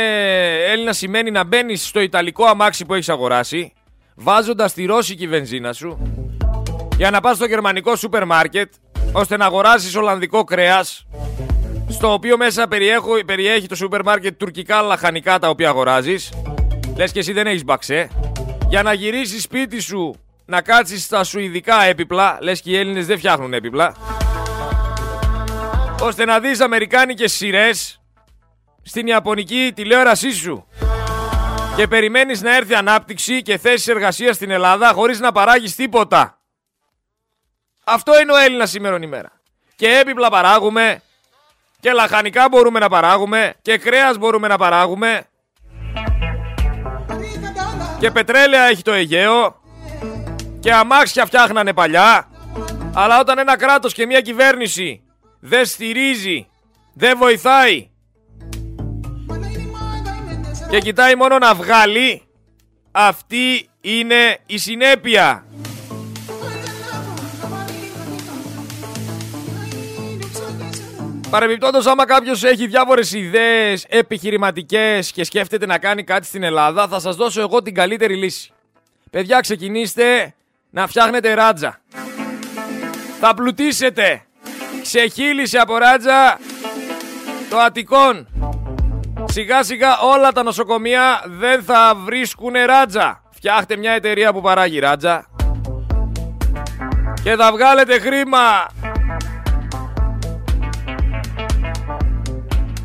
Έλληνας 0.67 0.97
σημαίνει 0.97 1.31
να 1.31 1.43
μπαίνεις 1.43 1.87
στο 1.87 1.99
ιταλικό 1.99 2.45
αμάξι 2.45 2.85
που 2.85 2.93
έχεις 2.93 3.09
αγοράσει 3.09 3.73
βάζοντας 4.15 4.73
τη 4.73 4.85
ρώσικη 4.85 5.27
βενζίνα 5.27 5.73
σου 5.73 5.99
για 7.01 7.11
να 7.11 7.19
πας 7.19 7.35
στο 7.35 7.45
γερμανικό 7.45 7.95
σούπερ 7.95 8.25
μάρκετ 8.25 8.73
ώστε 9.11 9.37
να 9.37 9.45
αγοράσεις 9.45 9.95
ολλανδικό 9.95 10.43
κρέας 10.43 11.05
στο 11.89 12.13
οποίο 12.13 12.37
μέσα 12.37 12.67
περιέχει 13.25 13.67
το 13.67 13.75
σούπερ 13.75 14.03
μάρκετ 14.03 14.37
τουρκικά 14.37 14.81
λαχανικά 14.81 15.39
τα 15.39 15.49
οποία 15.49 15.69
αγοράζεις. 15.69 16.33
Λες 16.95 17.11
και 17.11 17.19
εσύ 17.19 17.33
δεν 17.33 17.47
έχεις 17.47 17.63
μπαξέ. 17.63 18.09
Για 18.67 18.83
να 18.83 18.93
γυρίσεις 18.93 19.43
σπίτι 19.43 19.79
σου 19.79 20.15
να 20.45 20.61
κάτσεις 20.61 21.03
στα 21.03 21.23
σουηδικά 21.23 21.83
έπιπλα, 21.83 22.37
λες 22.41 22.61
και 22.61 22.71
οι 22.71 22.77
Έλληνες 22.77 23.05
δεν 23.05 23.17
φτιάχνουν 23.17 23.53
έπιπλα, 23.53 23.93
ώστε 26.01 26.25
να 26.25 26.39
δεις 26.39 26.59
αμερικάνικες 26.59 27.33
σειρές 27.33 28.01
στην 28.81 29.07
ιαπωνική 29.07 29.71
τηλεόρασή 29.75 30.31
σου. 30.31 30.67
Και 31.75 31.87
περιμένεις 31.87 32.41
να 32.41 32.55
έρθει 32.55 32.73
ανάπτυξη 32.73 33.41
και 33.41 33.57
θέσεις 33.57 33.87
εργασίας 33.87 34.35
στην 34.35 34.51
Ελλάδα 34.51 34.91
χωρίς 34.93 35.19
να 35.19 35.31
παράγεις 35.31 35.75
τίποτα. 35.75 36.40
Αυτό 37.83 38.19
είναι 38.21 38.31
ο 38.31 38.37
Έλληνας 38.37 38.69
σήμερα 38.69 38.97
ημέρα. 39.01 39.31
Και 39.75 39.97
έπιπλα 39.97 40.29
παράγουμε 40.29 41.01
και 41.79 41.91
λαχανικά 41.91 42.47
μπορούμε 42.49 42.79
να 42.79 42.89
παράγουμε 42.89 43.53
και 43.61 43.77
κρέας 43.77 44.17
μπορούμε 44.17 44.47
να 44.47 44.57
παράγουμε 44.57 45.25
και 47.99 48.11
πετρέλαια 48.11 48.63
έχει 48.63 48.81
το 48.81 48.91
Αιγαίο 48.91 49.61
και 50.59 50.73
αμάξια 50.73 51.25
φτιάχνανε 51.25 51.73
παλιά. 51.73 52.29
Αλλά 52.93 53.19
όταν 53.19 53.37
ένα 53.37 53.57
κράτος 53.57 53.93
και 53.93 54.05
μια 54.05 54.21
κυβέρνηση 54.21 55.03
δεν 55.39 55.65
στηρίζει, 55.65 56.47
δεν 56.93 57.17
βοηθάει 57.17 57.89
και 60.69 60.79
κοιτάει 60.79 61.15
μόνο 61.15 61.37
να 61.37 61.53
βγάλει, 61.53 62.21
αυτή 62.91 63.69
είναι 63.81 64.37
η 64.45 64.57
συνέπεια. 64.57 65.45
Παρεμπιπτόντως 71.31 71.85
άμα 71.85 72.05
κάποιος 72.05 72.43
έχει 72.43 72.67
διάφορες 72.67 73.11
ιδέες 73.11 73.85
επιχειρηματικές 73.89 75.11
και 75.11 75.23
σκέφτεται 75.23 75.65
να 75.65 75.77
κάνει 75.77 76.03
κάτι 76.03 76.25
στην 76.25 76.43
Ελλάδα 76.43 76.87
θα 76.87 76.99
σας 76.99 77.15
δώσω 77.15 77.41
εγώ 77.41 77.61
την 77.61 77.73
καλύτερη 77.73 78.15
λύση. 78.15 78.51
Παιδιά 79.09 79.39
ξεκινήστε 79.39 80.33
να 80.69 80.87
φτιάχνετε 80.87 81.33
ράτζα. 81.33 81.79
Θα 83.19 83.33
πλουτίσετε. 83.33 84.25
Ξεχύλισε 84.81 85.57
από 85.57 85.77
ράτζα 85.77 86.39
το 87.49 87.57
Αττικόν. 87.57 88.27
Σιγά 89.25 89.63
σιγά 89.63 89.99
όλα 89.99 90.31
τα 90.31 90.43
νοσοκομεία 90.43 91.23
δεν 91.25 91.63
θα 91.63 91.95
βρίσκουν 92.05 92.53
ράτζα. 92.65 93.23
Φτιάχτε 93.29 93.75
μια 93.75 93.91
εταιρεία 93.91 94.33
που 94.33 94.41
παράγει 94.41 94.79
ράτζα. 94.79 95.25
Και 97.23 97.35
θα 97.35 97.51
βγάλετε 97.51 97.99
χρήμα. 97.99 98.65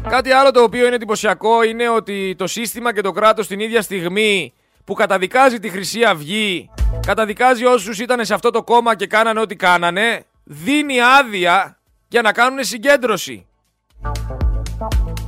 Κάτι 0.08 0.32
άλλο 0.32 0.50
το 0.50 0.62
οποίο 0.62 0.86
είναι 0.86 0.94
εντυπωσιακό 0.94 1.62
είναι 1.62 1.88
ότι 1.88 2.34
το 2.38 2.46
σύστημα 2.46 2.94
και 2.94 3.00
το 3.00 3.12
κράτος 3.12 3.46
την 3.46 3.60
ίδια 3.60 3.82
στιγμή 3.82 4.54
που 4.84 4.94
καταδικάζει 4.94 5.58
τη 5.58 5.68
Χρυσή 5.68 6.04
Αυγή 6.04 6.70
καταδικάζει 7.06 7.64
όσους 7.64 7.98
ήταν 7.98 8.25
σε 8.25 8.34
αυτό 8.34 8.50
το 8.50 8.62
κόμμα 8.62 8.96
και 8.96 9.06
κάνανε 9.06 9.40
ό,τι 9.40 9.56
κάνανε, 9.56 10.25
δίνει 10.44 11.00
άδεια 11.00 11.78
για 12.08 12.22
να 12.22 12.32
κάνουν 12.32 12.64
συγκέντρωση. 12.64 13.46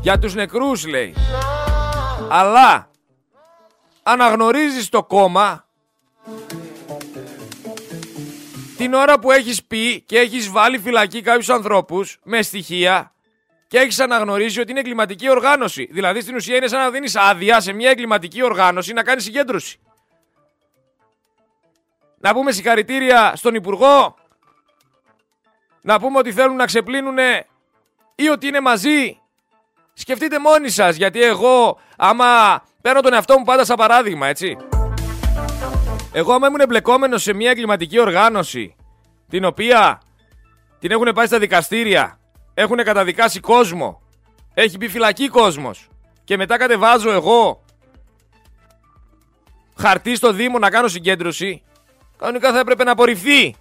Για 0.00 0.18
τους 0.18 0.34
νεκρούς 0.34 0.86
λέει. 0.86 1.14
Αλλά 2.30 2.90
αναγνωρίζεις 4.02 4.88
το 4.88 5.04
κόμμα 5.04 5.64
την 8.76 8.94
ώρα 8.94 9.18
που 9.18 9.30
έχεις 9.30 9.64
πει 9.64 10.00
και 10.00 10.18
έχεις 10.18 10.48
βάλει 10.50 10.78
φυλακή 10.78 11.20
κάποιους 11.20 11.48
ανθρώπους 11.48 12.18
με 12.24 12.42
στοιχεία 12.42 13.12
και 13.68 13.78
έχεις 13.78 14.00
αναγνωρίσει 14.00 14.60
ότι 14.60 14.70
είναι 14.70 14.80
εγκληματική 14.80 15.30
οργάνωση. 15.30 15.88
Δηλαδή 15.90 16.20
στην 16.20 16.34
ουσία 16.34 16.56
είναι 16.56 16.68
σαν 16.68 16.78
να 16.80 16.90
δίνεις 16.90 17.16
άδεια 17.16 17.60
σε 17.60 17.72
μια 17.72 17.90
εγκληματική 17.90 18.42
οργάνωση 18.42 18.92
να 18.92 19.02
κάνει 19.02 19.20
συγκέντρωση. 19.20 19.80
Να 22.18 22.32
πούμε 22.32 22.52
συγχαρητήρια 22.52 23.32
στον 23.36 23.54
Υπουργό. 23.54 24.16
Να 25.82 26.00
πούμε 26.00 26.18
ότι 26.18 26.32
θέλουν 26.32 26.56
να 26.56 26.64
ξεπλύνουν 26.64 27.18
ή 28.14 28.28
ότι 28.28 28.46
είναι 28.46 28.60
μαζί. 28.60 29.20
Σκεφτείτε 29.92 30.38
μόνοι 30.38 30.68
σας, 30.68 30.96
γιατί 30.96 31.22
εγώ 31.22 31.80
άμα 31.96 32.62
παίρνω 32.80 33.00
τον 33.00 33.12
εαυτό 33.12 33.38
μου 33.38 33.44
πάντα 33.44 33.64
σαν 33.64 33.76
παράδειγμα, 33.76 34.26
έτσι. 34.26 34.56
Εγώ 36.12 36.32
άμα 36.32 36.46
ήμουν 36.46 36.60
εμπλεκόμενος 36.60 37.22
σε 37.22 37.32
μια 37.32 37.50
εγκληματική 37.50 37.98
οργάνωση, 37.98 38.76
την 39.28 39.44
οποία 39.44 40.00
την 40.78 40.90
έχουν 40.90 41.12
πάει 41.14 41.26
στα 41.26 41.38
δικαστήρια, 41.38 42.17
έχουν 42.60 42.76
καταδικάσει 42.76 43.40
κόσμο, 43.40 44.02
έχει 44.54 44.76
μπει 44.76 44.88
φυλακή 44.88 45.28
κόσμος 45.28 45.88
και 46.24 46.36
μετά 46.36 46.56
κατεβάζω 46.56 47.10
εγώ 47.10 47.64
χαρτί 49.76 50.16
στο 50.16 50.32
Δήμο 50.32 50.58
να 50.58 50.70
κάνω 50.70 50.88
συγκέντρωση, 50.88 51.62
κανονικά 52.18 52.52
θα 52.52 52.58
έπρεπε 52.58 52.84
να 52.84 52.90
απορριφθεί. 52.90 53.54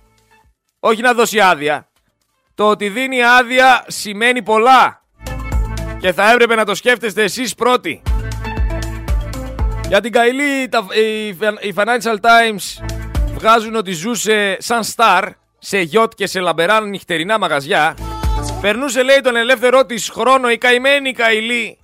Όχι 0.79 1.01
να 1.01 1.13
δώσει 1.13 1.39
άδεια. 1.39 1.87
Το 2.55 2.69
ότι 2.69 2.89
δίνει 2.89 3.23
άδεια 3.23 3.85
σημαίνει 3.87 4.43
πολλά. 4.43 5.03
Και 5.99 6.13
θα 6.13 6.31
έπρεπε 6.31 6.55
να 6.55 6.65
το 6.65 6.75
σκέφτεστε 6.75 7.23
εσείς 7.23 7.55
πρώτοι. 7.55 8.01
Για 9.87 10.01
την 10.01 10.11
Καηλή 10.11 10.61
οι 11.61 11.73
Financial 11.75 12.15
Times 12.21 12.85
βγάζουν 13.33 13.75
ότι 13.75 13.91
ζούσε 13.91 14.57
σαν 14.59 14.83
στάρ 14.83 15.29
σε 15.59 15.79
γιότ 15.79 16.13
και 16.15 16.27
σε 16.27 16.39
λαμπεράν 16.39 16.89
νυχτερινά 16.89 17.37
μαγαζιά. 17.39 17.95
Περνούσε 18.61 19.03
λέει 19.03 19.21
τον 19.23 19.35
ελεύθερό 19.35 19.85
της 19.85 20.09
χρόνο 20.09 20.49
η 20.49 20.57
καημένη 20.57 21.11
Καηλή 21.11 21.77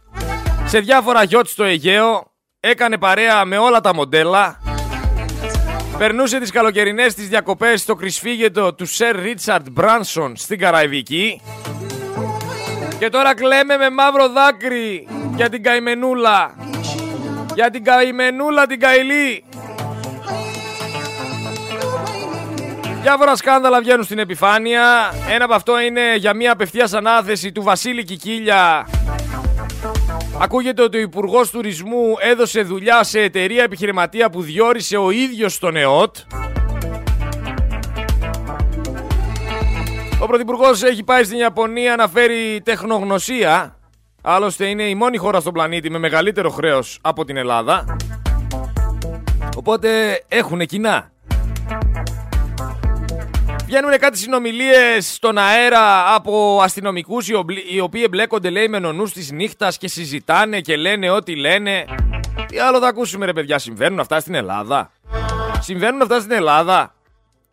σε 0.65 0.79
διάφορα 0.79 1.23
γιότ 1.23 1.47
στο 1.47 1.63
Αιγαίο. 1.63 2.31
Έκανε 2.59 2.97
παρέα 2.97 3.45
με 3.45 3.57
όλα 3.57 3.81
τα 3.81 3.93
μοντέλα. 3.93 4.61
Περνούσε 5.97 6.39
τις 6.39 6.51
καλοκαιρινές 6.51 7.13
της 7.13 7.27
διακοπές 7.27 7.81
στο 7.81 7.95
κρυσφύγετο 7.95 8.73
του 8.73 8.85
Σερ 8.85 9.15
Ρίτσαρντ 9.19 9.67
Μπράνσον 9.71 10.35
στην 10.35 10.59
Καραϊβική. 10.59 11.41
Και 12.99 13.09
τώρα 13.09 13.35
κλαίμε 13.35 13.77
με 13.77 13.89
μαύρο 13.89 14.29
δάκρυ 14.29 15.07
για 15.35 15.49
την 15.49 15.63
καημενούλα. 15.63 16.55
Για 17.53 17.69
την 17.69 17.83
καημενούλα 17.83 18.65
την 18.67 18.79
καηλή. 18.79 19.43
Διάφορα 23.03 23.35
σκάνδαλα 23.35 23.79
βγαίνουν 23.79 24.03
στην 24.03 24.19
επιφάνεια. 24.19 25.13
Ένα 25.29 25.45
από 25.45 25.53
αυτό 25.53 25.79
είναι 25.79 26.15
για 26.15 26.33
μια 26.33 26.51
απευθείας 26.51 26.93
ανάθεση 26.93 27.51
του 27.51 27.63
Βασίλη 27.63 28.03
Κικίλια. 28.03 28.87
Ακούγεται 30.39 30.81
ότι 30.81 30.97
ο 30.97 30.99
Υπουργός 30.99 31.49
Τουρισμού 31.49 32.13
έδωσε 32.19 32.61
δουλειά 32.61 33.03
σε 33.03 33.19
εταιρεία 33.19 33.63
επιχειρηματία 33.63 34.29
που 34.29 34.41
διόρισε 34.41 34.97
ο 34.97 35.09
ίδιος 35.09 35.59
τον 35.59 35.75
ΕΟΤ. 35.75 36.15
Ο 40.19 40.25
Πρωθυπουργός 40.25 40.83
έχει 40.83 41.03
πάει 41.03 41.23
στην 41.23 41.37
Ιαπωνία 41.37 41.95
να 41.95 42.07
φέρει 42.07 42.61
τεχνογνωσία. 42.63 43.77
Άλλωστε 44.21 44.65
είναι 44.65 44.83
η 44.83 44.95
μόνη 44.95 45.17
χώρα 45.17 45.39
στον 45.39 45.53
πλανήτη 45.53 45.89
με 45.89 45.97
μεγαλύτερο 45.97 46.49
χρέος 46.49 46.99
από 47.01 47.25
την 47.25 47.37
Ελλάδα. 47.37 47.95
Οπότε 49.55 50.21
έχουν 50.27 50.65
κοινά. 50.65 51.11
Βγαίνουν 53.73 53.97
κάτι 53.97 54.17
συνομιλίες 54.17 55.13
στον 55.13 55.37
αέρα 55.37 56.13
από 56.15 56.59
αστυνομικούς 56.61 57.27
οι 57.73 57.79
οποίοι 57.79 58.01
εμπλέκονται, 58.05 58.49
λέει, 58.49 58.67
με 58.67 58.79
νονούς 58.79 59.13
της 59.13 59.31
νύχτας 59.31 59.77
και 59.77 59.87
συζητάνε 59.87 60.59
και 60.59 60.75
λένε 60.75 61.09
ό,τι 61.09 61.35
λένε. 61.35 61.85
Τι 62.47 62.59
άλλο 62.59 62.79
θα 62.79 62.87
ακούσουμε, 62.87 63.25
ρε 63.25 63.33
παιδιά, 63.33 63.59
συμβαίνουν 63.59 63.99
αυτά 63.99 64.19
στην 64.19 64.33
Ελλάδα; 64.33 64.91
Συμβαίνουν 65.59 66.01
αυτά 66.01 66.19
στην 66.19 66.31
Ελλάδα; 66.31 66.95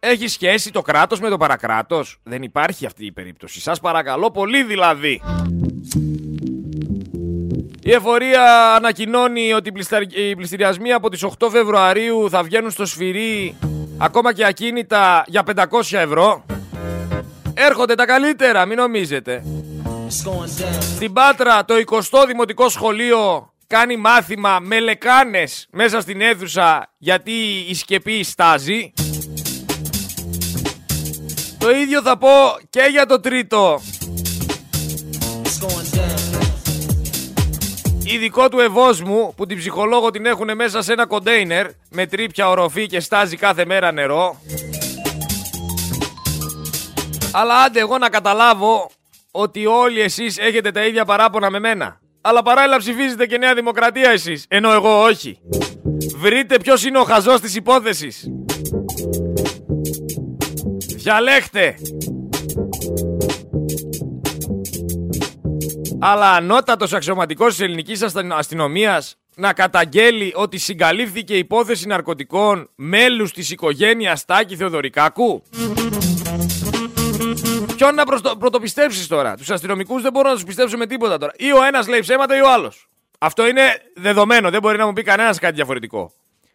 Έχει 0.01 0.29
σχέση 0.29 0.71
το 0.71 0.83
κράτος 0.83 1.21
με 1.21 1.29
το 1.29 1.37
παρακράτος; 1.37 2.21
Δεν 2.23 2.43
υπάρχει 2.43 2.87
αυτή 2.87 3.07
η 3.07 3.13
περίπτωση. 3.13 3.61
Σας 3.61 3.81
παρακαλώ 3.81 4.31
πολύ 4.31 4.63
δηλαδή. 4.63 5.23
Η 7.83 7.93
εφορία 7.93 8.75
ανακοινώνει 8.75 9.53
ότι 9.53 9.73
οι 10.15 10.35
πληστηριασμοί 10.35 10.93
από 10.93 11.09
τις 11.11 11.25
8 11.39 11.49
Φεβρουαρίου 11.51 12.31
θα 12.31 12.43
βγαίνουν 12.43 12.71
στο 12.71 12.87
σφυρί 12.87 13.57
ακόμα 14.01 14.33
και 14.33 14.47
ακίνητα 14.47 15.25
για 15.27 15.43
500 15.57 15.65
ευρώ. 15.91 16.45
Έρχονται 17.55 17.95
τα 17.95 18.07
καλύτερα, 18.07 18.67
μην 18.67 18.77
νομίζετε. 18.77 19.43
Στην 20.95 21.13
Πάτρα 21.13 21.65
το 21.65 21.75
20ο 21.87 22.25
Δημοτικό 22.27 22.69
Σχολείο 22.69 23.53
κάνει 23.67 23.97
μάθημα 23.97 24.59
με 24.61 24.81
λεκάνες 24.81 25.67
μέσα 25.71 26.01
στην 26.01 26.21
αίθουσα 26.21 26.93
γιατί 26.99 27.33
η 27.69 27.75
σκεπή 27.75 28.23
στάζει. 28.23 28.93
Το 31.59 31.71
ίδιο 31.71 32.03
θα 32.03 32.19
πω 32.19 32.29
και 32.71 32.87
για 32.91 33.07
το 33.07 33.21
τρίτο. 33.21 33.81
Ειδικό 38.13 38.49
του 38.49 38.61
ευόσμου 38.61 39.33
που 39.37 39.47
την 39.47 39.59
ψυχολόγο 39.59 40.11
την 40.11 40.27
έχουν 40.27 40.55
μέσα 40.55 40.83
σε 40.83 40.93
ένα 40.93 41.07
κοντέινερ 41.07 41.67
με 41.91 42.07
τρίπια 42.07 42.49
οροφή 42.49 42.87
και 42.87 43.01
στάζει 43.01 43.37
κάθε 43.37 43.65
μέρα 43.65 43.93
νερό. 43.93 44.41
Αλλά 47.33 47.55
άντε 47.63 47.81
εγώ 47.81 47.99
να 47.99 48.09
καταλάβω 48.09 48.91
ότι 49.31 49.67
όλοι 49.67 50.01
εσείς 50.01 50.39
έχετε 50.39 50.71
τα 50.71 50.87
ίδια 50.87 51.05
παράπονα 51.05 51.51
με 51.51 51.59
μένα. 51.59 52.01
Αλλά 52.21 52.43
παράλληλα 52.43 52.77
ψηφίζετε 52.77 53.27
και 53.27 53.39
Νέα 53.39 53.55
Δημοκρατία 53.55 54.11
εσείς, 54.11 54.45
ενώ 54.49 54.73
εγώ 54.73 55.03
όχι. 55.03 55.39
Βρείτε 56.17 56.57
ποιος 56.57 56.85
είναι 56.85 56.99
ο 56.99 57.05
χαζός 57.05 57.41
της 57.41 57.55
υπόθεσης. 57.55 58.29
Διαλέχτε. 60.97 61.75
Αλλά 66.01 66.33
ανώτατος 66.33 66.93
αξιωματικός 66.93 67.49
της 67.49 67.61
ελληνικής 67.61 68.03
αστυνομίας 68.31 69.17
να 69.37 69.53
καταγγέλει 69.53 70.33
ότι 70.37 70.59
συγκαλύφθηκε 70.59 71.37
υπόθεση 71.37 71.87
ναρκωτικών 71.87 72.71
μέλους 72.75 73.33
της 73.33 73.51
οικογένειας 73.51 74.25
Τάκη 74.25 74.57
Θεοδωρικάκου. 74.57 75.43
Ποιον 77.77 77.95
να 77.95 78.05
προστο... 78.05 78.37
πρωτοπιστέψεις 78.37 79.07
τώρα; 79.07 79.35
Τους 79.35 79.51
αστυνομικούς 79.51 80.03
δεν 80.03 80.13
μπορώ 80.13 80.29
να 80.29 80.35
τους 80.35 80.45
πιστέψω 80.45 80.77
με 80.77 80.87
τίποτα 80.87 81.19
τώρα. 81.19 81.33
Ή 81.37 81.53
ο 81.53 81.65
ένας 81.65 81.89
λέει 81.89 82.01
ψέματα 82.01 82.37
ή 82.37 82.41
ο 82.41 82.53
άλλος. 82.53 82.89
Αυτό 83.19 83.47
είναι 83.47 83.63
δεδομένο. 83.97 84.51
Δεν 84.51 84.61
μπορεί 84.61 84.79
να 84.79 84.87
μου 84.87 84.93
πει 84.93 85.03
κανένας 85.03 85.39
κάτι 85.39 85.55
διαφορετικό. 85.55 86.13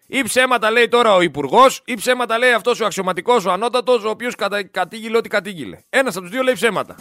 Ή 0.08 0.23
ψέματα 0.23 0.71
λέει 0.71 0.88
τώρα 0.88 1.15
ο 1.15 1.21
υπουργός, 1.21 1.81
ή 1.86 1.93
ψέματα 1.93 2.38
λέει 2.38 2.51
αυτός 2.51 2.79
ο 2.79 2.86
αξιωματικός, 2.86 3.45
ο 3.45 3.51
ανώτατος, 3.51 4.03
ο 4.03 4.10
οποίος 4.10 4.36
κατα... 4.36 4.63
κατήγγειλε 4.63 5.17
ό,τι 5.17 5.29
κατήγγειλε. 5.29 5.77
Ένας 5.89 6.15
από 6.15 6.21
τους 6.21 6.34
δύο 6.34 6.43
λέει 6.43 6.53
ψέματα. 6.53 6.95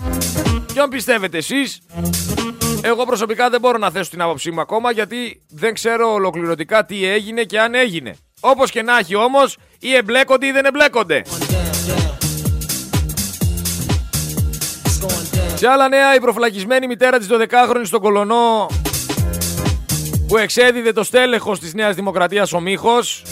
Ποιον 0.75 0.89
πιστεύετε 0.89 1.39
εσείς, 1.39 1.81
εγώ 2.83 3.05
προσωπικά 3.05 3.51
δεν 3.51 3.61
μπορώ 3.61 3.79
να 3.79 3.91
θέσω 3.91 4.11
την 4.11 4.21
άποψή 4.21 4.51
μου 4.51 4.61
ακόμα 4.61 4.91
γιατί 4.91 5.43
δεν 5.49 5.75
ξέρω 5.75 6.13
ολοκληρωτικά 6.13 6.85
τι 6.85 7.07
έγινε 7.07 7.43
και 7.43 7.61
αν 7.61 7.75
έγινε. 7.75 8.17
Όπως 8.41 8.71
και 8.71 8.83
να 8.83 8.99
έχει 8.99 9.15
όμως, 9.15 9.57
ή 9.81 9.95
εμπλέκονται 9.95 10.47
ή 10.47 10.51
δεν 10.51 10.65
εμπλέκονται. 10.65 11.23
Σε 15.55 15.69
άλλα 15.69 15.89
νέα, 15.89 16.15
η 16.15 16.21
προφυλακισμένη 16.21 16.87
μητέρα 16.87 17.19
της 17.19 17.29
12χρονης 17.31 17.87
στον 17.87 18.01
Κολονό 18.01 18.67
που 20.29 20.37
εξέδιδε 20.37 20.93
το 20.93 21.05
στέλεχος 21.05 21.59
της 21.59 21.75
Νέας 21.75 21.95
Δημοκρατίας 21.95 22.53
ο 22.53 22.61
Μίχος 22.61 23.23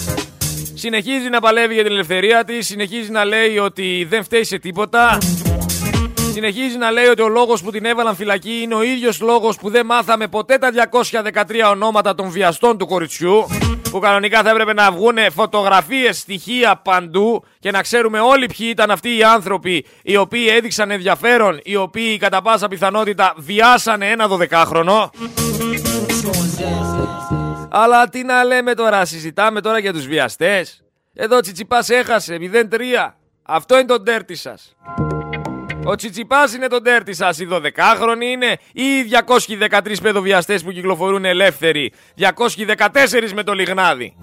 συνεχίζει 0.74 1.28
να 1.28 1.40
παλεύει 1.40 1.74
για 1.74 1.82
την 1.82 1.92
ελευθερία 1.92 2.44
της, 2.44 2.66
συνεχίζει 2.66 3.10
να 3.10 3.24
λέει 3.24 3.58
ότι 3.58 4.06
δεν 4.08 4.24
φταίει 4.24 4.44
σε 4.44 4.58
τίποτα 4.58 5.18
Συνεχίζει 6.32 6.76
να 6.76 6.90
λέει 6.90 7.06
ότι 7.06 7.22
ο 7.22 7.28
λόγος 7.28 7.62
που 7.62 7.70
την 7.70 7.84
έβαλαν 7.84 8.16
φυλακή 8.16 8.60
είναι 8.62 8.74
ο 8.74 8.82
ίδιος 8.82 9.20
λόγος 9.20 9.56
που 9.56 9.70
δεν 9.70 9.86
μάθαμε 9.86 10.28
ποτέ 10.28 10.58
τα 10.58 10.70
213 10.90 11.70
ονόματα 11.70 12.14
των 12.14 12.30
βιαστών 12.30 12.78
του 12.78 12.86
κοριτσιού 12.86 13.46
που 13.90 13.98
κανονικά 13.98 14.42
θα 14.42 14.50
έπρεπε 14.50 14.72
να 14.72 14.92
βγουν 14.92 15.16
φωτογραφίες, 15.30 16.18
στοιχεία 16.18 16.76
παντού 16.76 17.44
και 17.58 17.70
να 17.70 17.80
ξέρουμε 17.82 18.20
όλοι 18.20 18.46
ποιοι 18.46 18.66
ήταν 18.70 18.90
αυτοί 18.90 19.16
οι 19.16 19.22
άνθρωποι 19.22 19.86
οι 20.02 20.16
οποίοι 20.16 20.46
έδειξαν 20.50 20.90
ενδιαφέρον, 20.90 21.60
οι 21.62 21.76
οποίοι 21.76 22.16
κατά 22.16 22.42
πάσα 22.42 22.68
πιθανότητα 22.68 23.34
βιάσανε 23.36 24.10
ένα 24.10 24.26
12χρονο. 24.28 25.10
Αλλά 27.70 28.08
τι 28.08 28.22
να 28.22 28.44
λέμε 28.44 28.74
τώρα, 28.74 29.04
συζητάμε 29.04 29.60
τώρα 29.60 29.78
για 29.78 29.92
τους 29.92 30.06
βιαστές. 30.06 30.82
Εδώ 31.14 31.40
Τσιτσιπάς 31.40 31.88
έχασε 31.88 32.36
0-3. 32.40 33.14
Αυτό 33.42 33.74
είναι 33.74 33.86
το 33.86 34.00
ντέρτι 34.00 34.34
σας. 34.34 34.76
Ο 35.84 35.94
Τσιτσιπάς 35.94 36.54
είναι 36.54 36.66
τον 36.66 36.82
τέρτη 36.82 37.14
σας. 37.14 37.38
Οι 37.38 37.48
12χρονοι 37.50 38.24
είναι 38.32 38.56
ή 38.72 38.82
οι 38.82 39.08
213 39.70 40.00
παιδοβιαστές 40.02 40.62
που 40.62 40.72
κυκλοφορούν 40.72 41.24
ελεύθεροι. 41.24 41.92
214 42.16 43.32
με 43.34 43.42
το 43.42 43.52
λιγνάδι. 43.52 44.14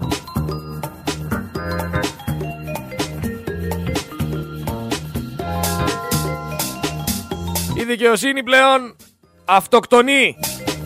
Η 7.74 7.84
δικαιοσύνη 7.84 8.42
πλέον 8.42 8.96
αυτοκτονεί. 9.44 10.36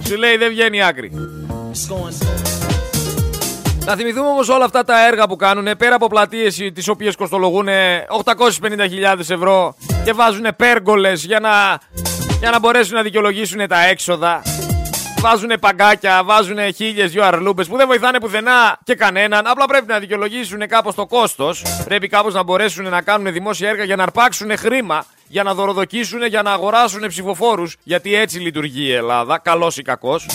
Σου 0.07 0.17
λέει 0.17 0.37
δεν 0.37 0.49
βγαίνει 0.51 0.83
άκρη. 0.83 1.13
Να 3.87 3.97
θυμηθούμε 3.97 4.29
όμως 4.29 4.49
όλα 4.49 4.65
αυτά 4.65 4.85
τα 4.85 5.07
έργα 5.07 5.27
που 5.27 5.37
κάνουν 5.37 5.77
πέρα 5.77 5.95
από 5.95 6.07
πλατείες 6.07 6.57
τις 6.75 6.89
οποίες 6.89 7.17
κοστολογούν 7.17 7.69
850.000 8.25 9.19
ευρώ 9.19 9.77
και 10.05 10.13
βάζουν 10.13 10.47
πέργολες 10.57 11.25
για 11.25 11.41
να, 11.41 11.51
για 12.39 12.51
να 12.51 12.59
μπορέσουν 12.59 12.95
να 12.95 13.03
δικαιολογήσουν 13.03 13.69
τα 13.69 13.85
έξοδα. 13.85 14.43
Βάζουν 15.21 15.51
παγκάκια, 15.61 16.23
βάζουν 16.25 16.59
χίλιες 16.75 17.11
δυο 17.11 17.25
αρλούμπες 17.25 17.67
που 17.67 17.77
δεν 17.77 17.87
βοηθάνε 17.87 18.21
πουθενά 18.21 18.79
και 18.85 18.95
κανέναν. 18.95 19.47
Απλά 19.47 19.65
πρέπει 19.65 19.87
να 19.87 19.99
δικαιολογήσουν 19.99 20.69
κάπως 20.69 20.95
το 20.95 21.07
κόστος. 21.07 21.63
Πρέπει 21.85 22.09
κάπως 22.09 22.35
να 22.35 22.43
μπορέσουν 22.43 22.89
να 22.89 23.03
κάνουν 23.03 23.33
δημόσια 23.33 23.69
έργα 23.69 23.85
για 23.85 23.97
να 23.97 24.03
αρπάξουν 24.03 24.57
χρήμα, 24.57 25.05
για 25.29 25.43
να 25.43 25.55
δωροδοκίσουν, 25.55 26.27
για 26.27 26.43
να 26.43 26.53
αγοράσουν 26.53 27.09
ψηφοφόρους. 27.09 27.77
Γιατί 27.83 28.15
έτσι 28.15 28.39
λειτουργεί 28.39 28.85
η 28.85 28.93
Ελλάδα, 28.93 29.39
καλός 29.39 29.77
ή 29.77 29.83
κακός. 29.83 30.27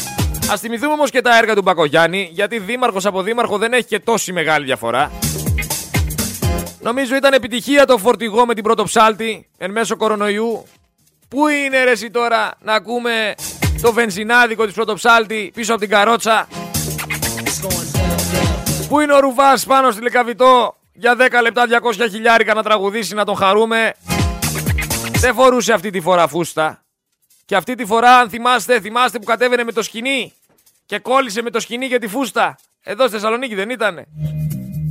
Α 0.51 0.57
θυμηθούμε 0.57 0.93
όμως 0.93 1.11
και 1.11 1.21
τα 1.21 1.37
έργα 1.37 1.55
του 1.55 1.61
Μπακογιάννη, 1.61 2.29
γιατί 2.31 2.59
δήμαρχος 2.59 3.05
από 3.05 3.21
δήμαρχο 3.21 3.57
δεν 3.57 3.73
έχει 3.73 3.83
και 3.83 3.99
τόση 3.99 4.31
μεγάλη 4.33 4.65
διαφορά. 4.65 5.11
Νομίζω 6.79 7.15
ήταν 7.15 7.33
επιτυχία 7.33 7.85
το 7.85 7.97
φορτηγό 7.97 8.45
με 8.45 8.53
την 8.53 8.63
πρώτο 8.63 8.83
ψάλτη 8.83 9.49
εν 9.57 9.71
μέσω 9.71 9.97
κορονοϊού. 9.97 10.65
Πού 11.27 11.47
είναι 11.47 11.83
ρε 11.83 11.91
εσύ 11.91 12.11
τώρα 12.11 12.51
να 12.61 12.73
ακούμε 12.73 13.35
το 13.81 13.93
βενζινάδικο 13.93 14.65
της 14.65 14.73
πρωτοψάλτη 14.73 15.51
πίσω 15.53 15.71
από 15.71 15.81
την 15.81 15.89
καρότσα; 15.89 16.47
Πού 18.89 18.99
είναι 18.99 19.13
ο 19.13 19.19
Ρουβάς 19.19 19.65
πάνω 19.65 19.91
στη 19.91 20.01
Λεκαβητό 20.01 20.75
για 20.93 21.15
10 21.15 21.41
λεπτά 21.41 21.65
200 21.99 22.07
χιλιάρικα 22.09 22.53
να 22.53 22.63
τραγουδήσει 22.63 23.13
να 23.13 23.25
τον 23.25 23.35
χαρούμε; 23.35 23.93
Δεν 25.19 25.33
φορούσε 25.33 25.73
αυτή 25.73 25.89
τη 25.89 26.01
φορά 26.01 26.27
φούστα. 26.27 26.83
Και 27.45 27.55
αυτή 27.55 27.75
τη 27.75 27.85
φορά, 27.85 28.17
αν 28.17 28.29
θυμάστε, 28.29 28.79
θυμάστε 28.79 29.19
που 29.19 29.25
κατέβαινε 29.25 29.63
με 29.63 29.71
το 29.71 29.83
σκηνή 29.83 30.33
και 30.89 30.99
κόλλησε 30.99 31.41
με 31.41 31.49
το 31.49 31.59
σκηνή 31.59 31.85
για 31.85 31.99
τη 31.99 32.07
φούστα. 32.07 32.55
Εδώ 32.83 33.03
στη 33.03 33.11
Θεσσαλονίκη 33.11 33.55
δεν 33.55 33.69
ήτανε. 33.69 34.05